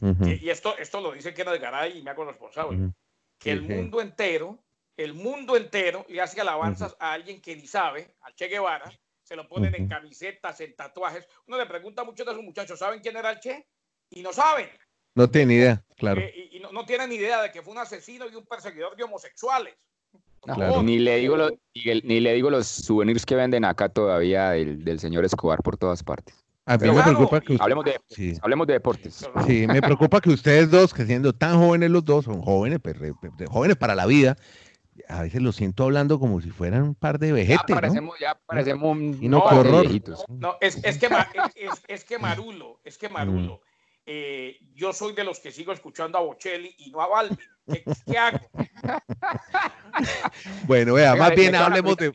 y 0.00 0.48
esto, 0.50 0.76
esto 0.78 1.00
lo 1.00 1.12
dice 1.12 1.34
Kenneth 1.34 1.60
Garay 1.60 1.98
y 1.98 2.02
me 2.02 2.10
hago 2.10 2.24
responsable, 2.24 2.92
que 3.38 3.52
el 3.52 3.62
mundo 3.62 4.00
entero 4.00 4.58
el 4.96 5.12
mundo 5.12 5.56
entero 5.56 6.06
le 6.08 6.20
hace 6.20 6.40
alabanzas 6.40 6.96
a 6.98 7.12
alguien 7.12 7.40
que 7.40 7.54
ni 7.54 7.66
sabe, 7.66 8.14
al 8.22 8.34
Che 8.34 8.48
Guevara, 8.48 8.90
se 9.22 9.36
lo 9.36 9.46
ponen 9.46 9.74
en 9.74 9.88
camisetas, 9.88 10.60
en 10.60 10.74
tatuajes. 10.74 11.28
Uno 11.46 11.58
le 11.58 11.66
pregunta 11.66 12.02
a 12.02 12.04
muchos 12.04 12.24
de 12.24 12.32
esos 12.32 12.44
muchachos, 12.44 12.78
¿saben 12.78 13.00
quién 13.00 13.16
era 13.16 13.30
el 13.30 13.40
Che? 13.40 13.66
Y 14.10 14.22
no 14.22 14.32
saben. 14.32 14.68
No 15.14 15.28
tienen 15.28 15.56
idea, 15.56 15.84
claro. 15.96 16.20
Eh, 16.20 16.50
y, 16.52 16.60
no, 16.60 16.84
tienen 16.86 17.12
idea 17.12 17.42
de 17.42 17.50
que 17.50 17.62
fue 17.62 17.72
un 17.72 17.78
asesino 17.78 18.26
y 18.28 18.34
un 18.34 18.46
perseguidor 18.46 18.96
de 18.96 19.04
homosexuales. 19.04 19.74
ni, 20.82 20.98
le 20.98 21.16
digo 21.16 21.36
los, 21.36 21.52
ni, 21.74 22.20
le 22.20 22.34
digo 22.34 22.50
los 22.50 22.66
souvenirs 22.66 23.26
que 23.26 23.34
venden 23.34 23.64
acá 23.64 23.88
todavía 23.88 24.50
del, 24.50 25.00
señor 25.00 25.24
Escobar 25.24 25.62
por 25.62 25.76
todas 25.76 26.02
partes. 26.02 26.45
A 26.68 26.76
mí 26.76 26.90
me 26.90 27.00
preocupa 27.00 27.40
que 27.40 27.56
hablemos, 27.60 27.84
de, 27.84 28.38
hablemos 28.42 28.66
de 28.66 28.72
deportes. 28.72 29.30
Sí, 29.46 29.68
me 29.68 29.80
preocupa 29.80 30.20
que 30.20 30.30
ustedes 30.30 30.68
dos, 30.68 30.92
que 30.92 31.06
siendo 31.06 31.32
tan 31.32 31.60
jóvenes 31.60 31.90
los 31.90 32.04
dos, 32.04 32.24
son 32.24 32.42
jóvenes, 32.42 32.80
pues, 32.82 32.96
jóvenes 33.48 33.76
para 33.76 33.94
la 33.94 34.04
vida, 34.04 34.36
a 35.08 35.22
veces 35.22 35.42
lo 35.42 35.52
siento 35.52 35.84
hablando 35.84 36.18
como 36.18 36.40
si 36.40 36.50
fueran 36.50 36.82
un 36.82 36.94
par 36.96 37.20
de 37.20 37.30
vejetes. 37.30 37.66
Ya 37.68 37.74
parecemos, 37.76 38.18
ya 38.18 38.36
parecemos 38.46 38.98
y 38.98 39.28
no, 39.28 39.44
horror. 39.44 39.86
No, 40.28 40.56
es, 40.60 40.82
es, 40.82 40.98
que, 40.98 41.08
es, 41.86 42.04
que 42.04 42.18
Marulo, 42.18 42.80
es 42.82 42.98
que 42.98 43.08
Marulo, 43.08 43.60
eh, 44.04 44.56
yo 44.74 44.92
soy 44.92 45.14
de 45.14 45.22
los 45.22 45.38
que 45.38 45.52
sigo 45.52 45.72
escuchando 45.72 46.18
a 46.18 46.22
Bocelli 46.22 46.74
y 46.78 46.90
no 46.90 47.00
a 47.00 47.06
Balvin. 47.06 47.38
¿Qué, 48.06 48.18
hago? 48.18 48.40
bueno, 50.66 50.94
vea, 50.94 51.14
más 51.14 51.32
bien 51.32 51.54
hablemos 51.54 51.96
de. 51.96 52.12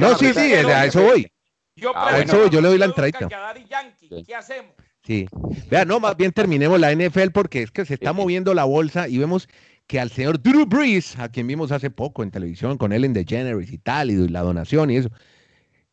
no, 0.00 0.14
sí, 0.16 0.32
sí, 0.32 0.54
a 0.54 0.86
eso 0.86 1.02
voy. 1.02 1.30
Yo, 1.78 1.96
a 1.96 2.18
eso 2.18 2.38
voy, 2.38 2.50
yo 2.50 2.60
le 2.60 2.68
doy 2.68 2.78
la 2.78 2.86
entrada. 2.86 3.10
¿Qué 3.12 4.34
hacemos? 4.34 4.72
Sí. 5.04 5.26
Vea, 5.70 5.84
no, 5.84 6.00
más 6.00 6.16
bien 6.16 6.32
terminemos 6.32 6.78
la 6.78 6.92
NFL 6.94 7.30
porque 7.32 7.62
es 7.62 7.70
que 7.70 7.84
se 7.84 7.94
está 7.94 8.12
moviendo 8.12 8.52
la 8.52 8.64
bolsa 8.64 9.08
y 9.08 9.18
vemos 9.18 9.48
que 9.86 9.98
al 9.98 10.10
señor 10.10 10.42
Drew 10.42 10.66
Brees, 10.66 11.18
a 11.18 11.30
quien 11.30 11.46
vimos 11.46 11.72
hace 11.72 11.88
poco 11.88 12.22
en 12.22 12.30
televisión 12.30 12.76
con 12.76 12.92
Ellen 12.92 13.14
DeGeneres 13.14 13.72
y 13.72 13.78
tal, 13.78 14.10
y 14.10 14.28
la 14.28 14.42
donación 14.42 14.90
y 14.90 14.96
eso, 14.96 15.10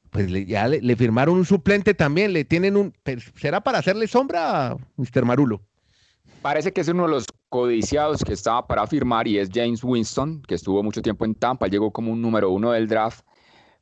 pues 0.10 0.28
ya 0.48 0.68
le, 0.68 0.96
firmaron 0.96 1.38
un 1.38 1.46
suplente 1.46 1.94
también, 1.94 2.34
le 2.34 2.44
tienen 2.44 2.76
un... 2.76 2.94
Pues, 3.04 3.32
¿Será 3.36 3.62
para 3.62 3.80
hacerle 3.80 4.08
sombra, 4.08 4.76
Mr. 4.98 5.24
Marulo? 5.24 5.62
Parece 6.42 6.74
que 6.74 6.82
es 6.82 6.90
uno 6.90 7.04
de 7.04 7.10
los 7.10 7.26
codiciados 7.50 8.24
que 8.24 8.34
estaba 8.34 8.68
para 8.68 8.86
firmar 8.86 9.28
y 9.28 9.40
es 9.40 9.50
James 9.52 9.84
Winston, 9.84 10.42
que 10.44 10.56
estuvo 10.56 10.84
mucho 10.84 11.02
tiempo 11.02 11.24
en 11.26 11.34
Tampa, 11.34 11.68
llegó 11.68 11.92
como 11.92 12.12
un 12.12 12.22
número 12.22 12.52
uno 12.52 12.72
del 12.72 12.88
draft, 12.88 13.26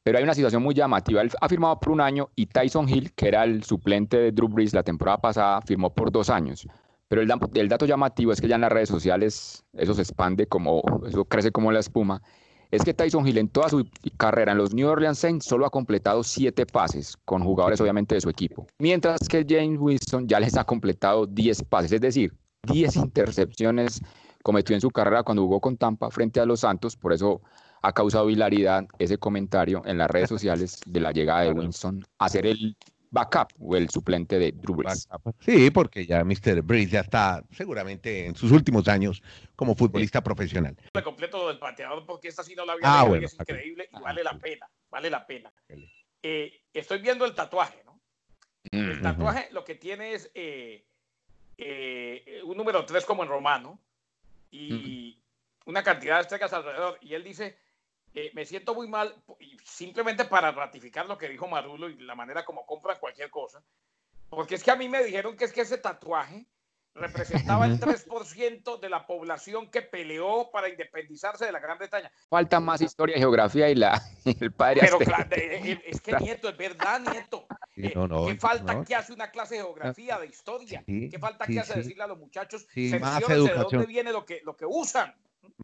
pero 0.03 0.17
hay 0.17 0.23
una 0.23 0.33
situación 0.33 0.61
muy 0.61 0.75
llamativa. 0.75 1.21
Él 1.21 1.31
ha 1.39 1.49
firmado 1.49 1.79
por 1.79 1.93
un 1.93 2.01
año 2.01 2.29
y 2.35 2.45
Tyson 2.45 2.87
Hill, 2.89 3.13
que 3.13 3.29
era 3.29 3.45
el 3.45 3.63
suplente 3.63 4.17
de 4.17 4.31
Drew 4.31 4.49
Brees 4.49 4.73
la 4.73 4.83
temporada 4.83 5.17
pasada, 5.17 5.61
firmó 5.61 5.93
por 5.93 6.11
dos 6.11 6.29
años. 6.29 6.67
Pero 7.07 7.21
el, 7.21 7.69
dato 7.69 7.85
llamativo 7.85 8.31
es 8.31 8.41
que 8.41 8.47
ya 8.47 8.55
en 8.55 8.61
las 8.61 8.71
redes 8.71 8.89
sociales 8.89 9.63
eso 9.73 9.93
se 9.93 10.01
expande 10.01 10.47
como, 10.47 10.81
eso 11.07 11.25
crece 11.25 11.51
como 11.51 11.71
la 11.71 11.79
espuma. 11.79 12.21
Es 12.71 12.83
que 12.83 12.93
Tyson 12.93 13.27
Hill 13.27 13.37
en 13.37 13.49
toda 13.49 13.69
su 13.69 13.87
carrera 14.17 14.51
en 14.51 14.57
los 14.57 14.73
New 14.73 14.89
Orleans 14.89 15.19
Saints 15.19 15.45
solo 15.45 15.65
ha 15.67 15.69
completado 15.69 16.23
siete 16.23 16.65
pases 16.65 17.15
con 17.23 17.43
jugadores 17.43 17.79
obviamente 17.79 18.15
de 18.15 18.21
su 18.21 18.29
equipo. 18.29 18.65
Mientras 18.79 19.27
que 19.29 19.45
James 19.47 19.79
Winston 19.79 20.27
ya 20.27 20.39
les 20.39 20.57
ha 20.57 20.63
completado 20.63 21.27
10 21.27 21.65
pases, 21.65 21.91
es 21.91 22.01
decir, 22.01 22.33
10 22.63 22.95
intercepciones 22.95 24.01
cometió 24.41 24.75
en 24.75 24.81
su 24.81 24.89
carrera 24.89 25.21
cuando 25.21 25.43
jugó 25.43 25.61
con 25.61 25.77
Tampa 25.77 26.09
frente 26.09 26.39
a 26.39 26.45
los 26.47 26.61
Santos. 26.61 26.97
Por 26.97 27.13
eso 27.13 27.41
ha 27.83 27.93
causado 27.93 28.29
hilaridad 28.29 28.87
ese 28.97 29.17
comentario 29.17 29.83
en 29.85 29.97
las 29.97 30.09
redes 30.09 30.29
sociales 30.29 30.79
de 30.85 30.99
la 31.01 31.11
llegada 31.11 31.41
de 31.41 31.51
Winston 31.51 32.03
a 32.17 32.29
ser 32.29 32.47
el 32.47 32.75
backup 33.11 33.49
o 33.59 33.75
el 33.75 33.89
suplente 33.89 34.39
de 34.39 34.53
Drew 34.53 34.75
Brees. 34.75 35.07
Sí, 35.41 35.69
porque 35.69 36.05
ya 36.05 36.23
Mr. 36.23 36.61
Brees 36.63 36.89
ya 36.89 37.01
está 37.01 37.43
seguramente 37.51 38.25
en 38.25 38.35
sus 38.35 38.51
últimos 38.51 38.87
años 38.87 39.21
como 39.55 39.75
futbolista 39.75 40.23
profesional. 40.23 40.75
Le 40.93 41.03
completo 41.03 41.37
lo 41.37 41.49
del 41.49 41.59
pateador 41.59 42.05
porque 42.05 42.29
esta 42.29 42.41
sí 42.41 42.55
no 42.55 42.65
la 42.65 42.73
había 42.73 43.01
ah, 43.01 43.03
bueno, 43.03 43.25
es 43.25 43.33
increíble 43.33 43.89
y 43.91 44.01
vale 44.01 44.23
la 44.23 44.39
pena, 44.39 44.67
vale 44.89 45.09
la 45.09 45.27
pena. 45.27 45.53
Eh, 46.23 46.61
estoy 46.73 46.99
viendo 46.99 47.25
el 47.25 47.35
tatuaje, 47.35 47.83
¿no? 47.85 48.01
Mm, 48.71 48.91
el 48.91 49.01
tatuaje 49.01 49.49
lo 49.51 49.65
que 49.65 49.75
tiene 49.75 50.13
es 50.13 50.31
eh, 50.33 50.85
eh, 51.57 52.41
un 52.45 52.55
número 52.55 52.85
3 52.85 53.05
como 53.05 53.23
en 53.23 53.29
romano 53.29 53.79
y 54.49 55.19
una 55.65 55.83
cantidad 55.83 56.15
de 56.15 56.21
estrellas 56.21 56.53
alrededor. 56.53 56.97
Y 57.01 57.13
él 57.13 57.23
dice, 57.23 57.57
eh, 58.15 58.31
me 58.33 58.45
siento 58.45 58.75
muy 58.75 58.87
mal, 58.87 59.15
simplemente 59.63 60.25
para 60.25 60.51
ratificar 60.51 61.05
lo 61.07 61.17
que 61.17 61.29
dijo 61.29 61.47
Marulo 61.47 61.89
y 61.89 61.97
la 61.97 62.15
manera 62.15 62.45
como 62.45 62.65
compran 62.65 62.99
cualquier 62.99 63.29
cosa, 63.29 63.63
porque 64.29 64.55
es 64.55 64.63
que 64.63 64.71
a 64.71 64.75
mí 64.75 64.87
me 64.87 65.03
dijeron 65.03 65.35
que 65.35 65.45
es 65.45 65.53
que 65.53 65.61
ese 65.61 65.77
tatuaje 65.77 66.45
representaba 66.95 67.65
el 67.65 67.79
3% 67.79 68.79
de 68.79 68.89
la 68.89 69.07
población 69.07 69.69
que 69.71 69.81
peleó 69.81 70.49
para 70.51 70.69
independizarse 70.69 71.45
de 71.45 71.51
la 71.51 71.59
Gran 71.59 71.77
Bretaña. 71.77 72.11
Falta 72.29 72.59
más 72.59 72.81
historia 72.81 73.17
geografía 73.17 73.69
y 73.69 73.75
la, 73.75 74.01
el 74.39 74.51
padre. 74.51 74.81
Pero 74.81 74.99
claro, 74.99 75.27
es 75.31 76.01
que 76.01 76.13
Nieto, 76.19 76.49
es 76.49 76.57
verdad, 76.57 77.01
Nieto. 77.01 77.47
Eh, 77.75 77.93
¿Qué 78.27 78.35
falta 78.35 78.83
que 78.83 78.95
hace 78.95 79.11
una 79.11 79.31
clase 79.31 79.55
de 79.55 79.61
geografía, 79.61 80.19
de 80.19 80.27
historia? 80.27 80.83
¿Qué 80.85 81.17
falta 81.19 81.47
que 81.47 81.59
hace 81.59 81.79
decirle 81.79 82.03
a 82.03 82.07
los 82.07 82.19
muchachos 82.19 82.67
más 82.99 83.23
educación. 83.23 83.47
de 83.47 83.53
dónde 83.53 83.85
viene 83.87 84.11
lo 84.11 84.25
que, 84.25 84.41
lo 84.43 84.55
que 84.55 84.65
usan? 84.67 85.15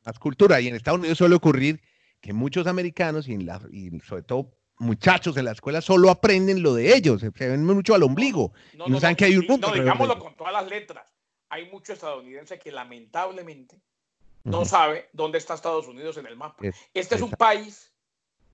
Más 0.04 0.18
cultura. 0.18 0.60
Y 0.60 0.68
en 0.68 0.76
Estados 0.76 1.00
Unidos 1.00 1.18
suele 1.18 1.36
ocurrir 1.36 1.80
que 2.22 2.34
muchos 2.34 2.68
americanos 2.68 3.28
y, 3.28 4.00
sobre 4.02 4.24
todo 4.24 4.52
muchachos 4.78 5.36
en 5.38 5.46
la 5.46 5.52
escuela 5.52 5.82
solo 5.82 6.10
aprenden 6.10 6.64
lo 6.64 6.74
de 6.74 6.96
ellos, 6.96 7.22
se, 7.22 7.30
ven 7.30 7.66
mucho 7.66 7.96
al 7.96 8.04
ombligo 8.04 8.54
no, 8.74 8.88
y 8.88 8.92
no, 8.92 9.00
saben 9.00 9.16
que 9.16 9.26
hay 9.26 9.38
un 9.38 9.46
mundo. 9.46 9.68
No, 9.68 9.74
digámoslo 9.74 10.18
con 10.20 10.36
todas 10.36 10.54
las 10.54 10.68
letras. 10.68 11.14
Hay 11.50 11.70
muchos 11.70 11.96
estadounidenses 11.96 12.60
que 12.60 12.72
lamentablemente 12.72 13.82
no 14.44 14.66
sabe 14.66 15.10
dónde 15.14 15.38
está 15.38 15.54
Estados 15.54 15.88
Unidos 15.88 16.18
en 16.18 16.28
el 16.28 16.38
mapa. 16.38 16.64
este 16.94 17.16
es 17.16 17.22
un 17.22 17.32
país 17.32 17.92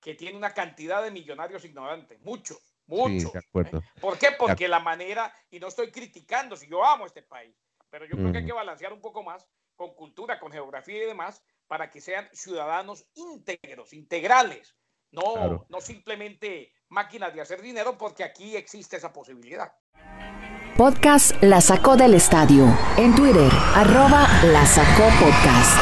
que 0.01 0.13
tiene 0.13 0.38
una 0.38 0.54
cantidad 0.54 1.04
de 1.04 1.12
millonarios 1.12 1.65
ignorantes, 1.65 2.19
muchos, 2.21 2.60
muchos. 2.86 3.36
acuerdo. 3.36 3.80
¿eh? 3.80 3.99
¿Por 3.99 4.17
qué? 4.17 4.30
Porque 4.38 4.67
la 4.67 4.80
manera, 4.80 5.34
y 5.49 5.60
no 5.60 5.67
estoy 5.67 5.91
criticando, 5.91 6.56
si 6.56 6.67
yo 6.67 6.86
amo 6.86 7.06
este 7.06 7.23
país, 7.23 7.56
pero 7.89 8.06
yo 8.06 8.15
creo 8.15 8.32
que 8.32 8.38
hay 8.39 8.45
que 8.45 8.54
balancear 8.54 8.93
un 8.93 9.01
poco 9.01 9.23
más 9.23 9.47
con 9.75 9.95
cultura, 9.95 10.39
con 10.39 10.51
geografía 10.51 11.04
y 11.04 11.08
demás, 11.08 11.43
para 11.67 11.89
que 11.89 12.01
sean 12.01 12.28
ciudadanos 12.34 13.06
íntegros, 13.13 13.93
integrales, 13.93 14.75
no, 15.12 15.65
no 15.69 15.82
simplemente 15.82 16.73
máquinas 16.89 17.34
de 17.34 17.41
hacer 17.41 17.62
dinero, 17.62 17.97
porque 17.97 18.23
aquí 18.23 18.56
existe 18.56 18.97
esa 18.97 19.12
posibilidad. 19.13 19.73
Podcast 20.78 21.41
La 21.41 21.62
Sacó 21.62 21.95
del 21.95 22.13
Estadio. 22.15 22.65
En 22.97 23.15
Twitter, 23.15 23.49
arroba 23.73 24.28
La 24.43 24.65
Sacó 24.65 25.10
Podcast. 25.19 25.80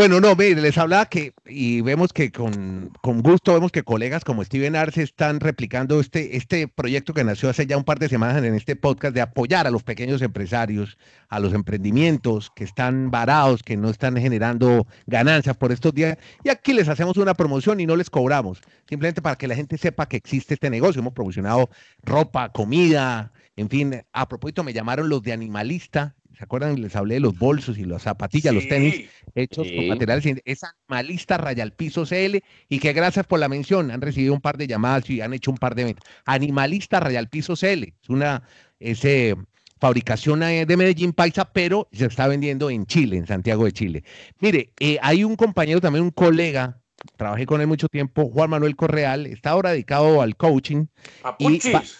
Bueno, 0.00 0.18
no, 0.18 0.34
mire, 0.34 0.62
les 0.62 0.78
hablaba 0.78 1.04
que, 1.10 1.34
y 1.44 1.82
vemos 1.82 2.14
que 2.14 2.32
con, 2.32 2.90
con, 3.02 3.20
gusto 3.20 3.52
vemos 3.52 3.70
que 3.70 3.82
colegas 3.82 4.24
como 4.24 4.42
Steven 4.42 4.74
Arce 4.74 5.02
están 5.02 5.40
replicando 5.40 6.00
este, 6.00 6.38
este 6.38 6.68
proyecto 6.68 7.12
que 7.12 7.22
nació 7.22 7.50
hace 7.50 7.66
ya 7.66 7.76
un 7.76 7.84
par 7.84 7.98
de 7.98 8.08
semanas 8.08 8.42
en 8.42 8.54
este 8.54 8.76
podcast 8.76 9.14
de 9.14 9.20
apoyar 9.20 9.66
a 9.66 9.70
los 9.70 9.82
pequeños 9.82 10.22
empresarios, 10.22 10.96
a 11.28 11.38
los 11.38 11.52
emprendimientos 11.52 12.50
que 12.56 12.64
están 12.64 13.10
varados, 13.10 13.62
que 13.62 13.76
no 13.76 13.90
están 13.90 14.16
generando 14.16 14.86
ganancias 15.06 15.54
por 15.58 15.70
estos 15.70 15.92
días. 15.92 16.16
Y 16.44 16.48
aquí 16.48 16.72
les 16.72 16.88
hacemos 16.88 17.18
una 17.18 17.34
promoción 17.34 17.78
y 17.78 17.84
no 17.84 17.94
les 17.94 18.08
cobramos, 18.08 18.62
simplemente 18.88 19.20
para 19.20 19.36
que 19.36 19.48
la 19.48 19.54
gente 19.54 19.76
sepa 19.76 20.08
que 20.08 20.16
existe 20.16 20.54
este 20.54 20.70
negocio. 20.70 21.00
Hemos 21.00 21.12
promocionado 21.12 21.68
ropa, 22.02 22.48
comida, 22.52 23.32
en 23.54 23.68
fin. 23.68 24.02
A 24.14 24.28
propósito, 24.30 24.64
me 24.64 24.72
llamaron 24.72 25.10
los 25.10 25.22
de 25.22 25.34
Animalista 25.34 26.14
¿Se 26.40 26.44
acuerdan? 26.44 26.80
Les 26.80 26.96
hablé 26.96 27.16
de 27.16 27.20
los 27.20 27.38
bolsos 27.38 27.76
y 27.76 27.84
las 27.84 28.00
zapatillas, 28.00 28.54
los 28.54 28.66
tenis 28.66 29.10
hechos 29.34 29.68
con 29.76 29.88
materiales. 29.88 30.40
Es 30.46 30.62
Animalista 30.64 31.36
Rayal 31.36 31.72
Piso 31.72 32.06
CL 32.06 32.38
y 32.70 32.78
que 32.78 32.94
gracias 32.94 33.26
por 33.26 33.38
la 33.38 33.46
mención 33.50 33.90
han 33.90 34.00
recibido 34.00 34.32
un 34.32 34.40
par 34.40 34.56
de 34.56 34.66
llamadas 34.66 35.10
y 35.10 35.20
han 35.20 35.34
hecho 35.34 35.50
un 35.50 35.58
par 35.58 35.74
de 35.74 35.82
eventos. 35.82 36.08
Animalista 36.24 36.98
Rayal 36.98 37.28
Piso 37.28 37.56
CL 37.56 37.82
es 37.82 38.08
una 38.08 38.42
ese, 38.78 39.36
fabricación 39.78 40.42
eh, 40.42 40.64
de 40.64 40.76
Medellín 40.78 41.12
Paisa, 41.12 41.44
pero 41.44 41.88
se 41.92 42.06
está 42.06 42.26
vendiendo 42.26 42.70
en 42.70 42.86
Chile, 42.86 43.18
en 43.18 43.26
Santiago 43.26 43.66
de 43.66 43.72
Chile. 43.72 44.04
Mire, 44.38 44.72
eh, 44.80 44.96
hay 45.02 45.24
un 45.24 45.36
compañero 45.36 45.82
también, 45.82 46.04
un 46.04 46.10
colega, 46.10 46.80
trabajé 47.18 47.44
con 47.44 47.60
él 47.60 47.66
mucho 47.66 47.86
tiempo, 47.88 48.30
Juan 48.30 48.48
Manuel 48.48 48.76
Correal, 48.76 49.26
está 49.26 49.50
ahora 49.50 49.72
dedicado 49.72 50.22
al 50.22 50.36
coaching. 50.36 50.86
Papuchis. 51.20 51.98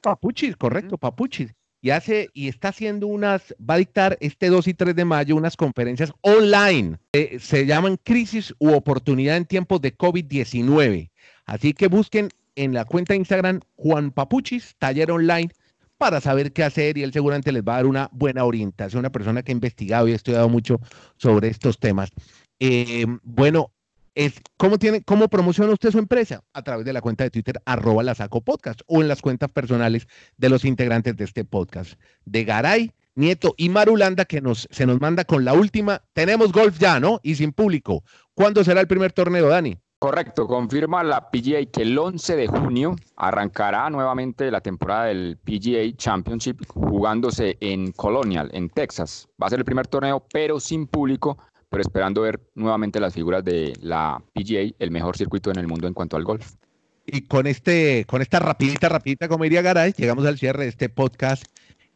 Papuchis, 0.00 0.56
correcto, 0.56 0.96
Papuchis 0.96 1.52
y 1.86 1.90
hace 1.90 2.30
y 2.34 2.48
está 2.48 2.70
haciendo 2.70 3.06
unas, 3.06 3.54
va 3.58 3.74
a 3.74 3.78
dictar 3.78 4.18
este 4.20 4.48
2 4.48 4.66
y 4.66 4.74
3 4.74 4.96
de 4.96 5.04
mayo 5.04 5.36
unas 5.36 5.56
conferencias 5.56 6.12
online. 6.22 6.98
se 7.38 7.64
llaman 7.64 7.96
Crisis 8.02 8.52
u 8.58 8.72
Oportunidad 8.72 9.36
en 9.36 9.44
tiempos 9.44 9.80
de 9.80 9.96
COVID-19. 9.96 11.12
Así 11.44 11.74
que 11.74 11.86
busquen 11.86 12.30
en 12.56 12.74
la 12.74 12.86
cuenta 12.86 13.12
de 13.12 13.18
Instagram 13.18 13.60
Juan 13.76 14.10
Papuchis, 14.10 14.74
taller 14.80 15.12
online, 15.12 15.50
para 15.96 16.20
saber 16.20 16.52
qué 16.52 16.64
hacer 16.64 16.98
y 16.98 17.04
él 17.04 17.12
seguramente 17.12 17.52
les 17.52 17.62
va 17.62 17.74
a 17.74 17.76
dar 17.76 17.86
una 17.86 18.08
buena 18.10 18.44
orientación, 18.44 18.98
una 18.98 19.12
persona 19.12 19.44
que 19.44 19.52
ha 19.52 19.54
investigado 19.54 20.08
y 20.08 20.12
ha 20.12 20.16
estudiado 20.16 20.48
mucho 20.48 20.80
sobre 21.18 21.46
estos 21.46 21.78
temas. 21.78 22.10
Eh, 22.58 23.06
bueno, 23.22 23.70
¿cómo, 24.56 24.78
tiene, 24.78 25.02
¿cómo 25.02 25.28
promociona 25.28 25.72
usted 25.72 25.90
su 25.90 25.98
empresa? 25.98 26.42
A 26.52 26.62
través 26.62 26.84
de 26.84 26.92
la 26.92 27.00
cuenta 27.00 27.24
de 27.24 27.30
Twitter, 27.30 27.60
arroba 27.64 28.02
la 28.02 28.14
saco 28.14 28.40
podcast, 28.40 28.80
o 28.86 29.02
en 29.02 29.08
las 29.08 29.22
cuentas 29.22 29.50
personales 29.50 30.06
de 30.36 30.48
los 30.48 30.64
integrantes 30.64 31.16
de 31.16 31.24
este 31.24 31.44
podcast. 31.44 31.94
De 32.24 32.44
Garay, 32.44 32.92
Nieto 33.14 33.54
y 33.56 33.68
Marulanda, 33.68 34.24
que 34.24 34.40
nos, 34.40 34.68
se 34.70 34.86
nos 34.86 35.00
manda 35.00 35.24
con 35.24 35.44
la 35.44 35.54
última. 35.54 36.02
Tenemos 36.12 36.52
golf 36.52 36.78
ya, 36.78 37.00
¿no? 37.00 37.20
Y 37.22 37.34
sin 37.34 37.52
público. 37.52 38.04
¿Cuándo 38.34 38.62
será 38.64 38.80
el 38.80 38.86
primer 38.86 39.12
torneo, 39.12 39.48
Dani? 39.48 39.76
Correcto, 39.98 40.46
confirma 40.46 41.02
la 41.02 41.30
PGA 41.30 41.64
que 41.72 41.80
el 41.80 41.98
11 41.98 42.36
de 42.36 42.46
junio 42.48 42.96
arrancará 43.16 43.88
nuevamente 43.88 44.50
la 44.50 44.60
temporada 44.60 45.06
del 45.06 45.38
PGA 45.42 45.96
Championship 45.96 46.66
jugándose 46.68 47.56
en 47.60 47.92
Colonial, 47.92 48.50
en 48.52 48.68
Texas. 48.68 49.26
Va 49.42 49.46
a 49.46 49.50
ser 49.50 49.60
el 49.60 49.64
primer 49.64 49.86
torneo, 49.86 50.22
pero 50.30 50.60
sin 50.60 50.86
público, 50.86 51.38
pero 51.68 51.82
esperando 51.82 52.22
ver 52.22 52.40
nuevamente 52.54 53.00
las 53.00 53.14
figuras 53.14 53.44
de 53.44 53.74
la 53.80 54.22
PGA, 54.32 54.74
el 54.78 54.90
mejor 54.90 55.16
circuito 55.16 55.50
en 55.50 55.58
el 55.58 55.66
mundo 55.66 55.86
en 55.86 55.94
cuanto 55.94 56.16
al 56.16 56.24
golf. 56.24 56.54
Y 57.06 57.22
con 57.22 57.46
este, 57.46 58.04
con 58.06 58.20
esta 58.20 58.40
rapidita, 58.40 58.88
rapidita, 58.88 59.28
como 59.28 59.44
diría 59.44 59.62
Garay, 59.62 59.92
llegamos 59.96 60.26
al 60.26 60.38
cierre 60.38 60.64
de 60.64 60.70
este 60.70 60.88
podcast. 60.88 61.44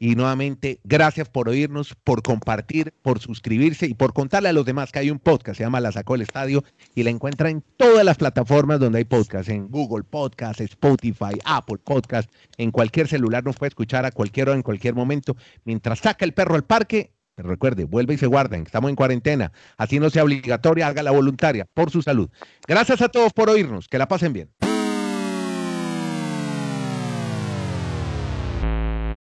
Y 0.03 0.15
nuevamente, 0.15 0.81
gracias 0.83 1.29
por 1.29 1.51
oírnos, 1.51 1.95
por 1.95 2.23
compartir, 2.23 2.95
por 3.03 3.19
suscribirse 3.19 3.85
y 3.85 3.93
por 3.93 4.15
contarle 4.15 4.49
a 4.49 4.55
los 4.55 4.65
demás 4.65 4.93
que 4.93 4.99
hay 4.99 5.11
un 5.11 5.19
podcast, 5.19 5.59
se 5.59 5.65
llama 5.65 5.79
La 5.79 5.93
Sacó 5.93 6.15
el 6.15 6.23
Estadio, 6.23 6.65
y 6.95 7.03
la 7.03 7.11
encuentra 7.11 7.51
en 7.51 7.63
todas 7.77 8.03
las 8.03 8.17
plataformas 8.17 8.81
donde 8.81 8.97
hay 8.97 9.05
podcast, 9.05 9.51
en 9.51 9.69
Google 9.69 10.05
Podcast, 10.05 10.63
Spotify, 10.63 11.39
Apple 11.45 11.77
Podcast, 11.85 12.33
en 12.57 12.71
cualquier 12.71 13.09
celular 13.09 13.45
nos 13.45 13.57
puede 13.57 13.69
escuchar 13.69 14.07
a 14.07 14.11
cualquier 14.11 14.49
hora, 14.49 14.57
en 14.57 14.63
cualquier 14.63 14.95
momento. 14.95 15.37
Mientras 15.65 15.99
saca 15.99 16.25
el 16.25 16.33
perro 16.33 16.55
al 16.55 16.65
parque, 16.65 17.13
recuerde, 17.43 17.85
vuelve 17.85 18.15
y 18.15 18.19
se 18.19 18.27
guarden, 18.27 18.63
estamos 18.63 18.91
en 18.91 18.97
cuarentena, 18.97 19.53
así 19.77 19.99
no 19.99 20.11
sea 20.11 20.25
obligatoria, 20.25 20.87
haga 20.87 21.03
la 21.03 21.11
voluntaria, 21.11 21.67
por 21.75 21.91
su 21.91 22.03
salud. 22.03 22.31
Gracias 22.67 23.03
a 23.03 23.09
todos 23.09 23.33
por 23.33 23.51
oírnos, 23.51 23.89
que 23.89 23.99
la 23.99 24.09
pasen 24.09 24.33
bien. 24.33 24.70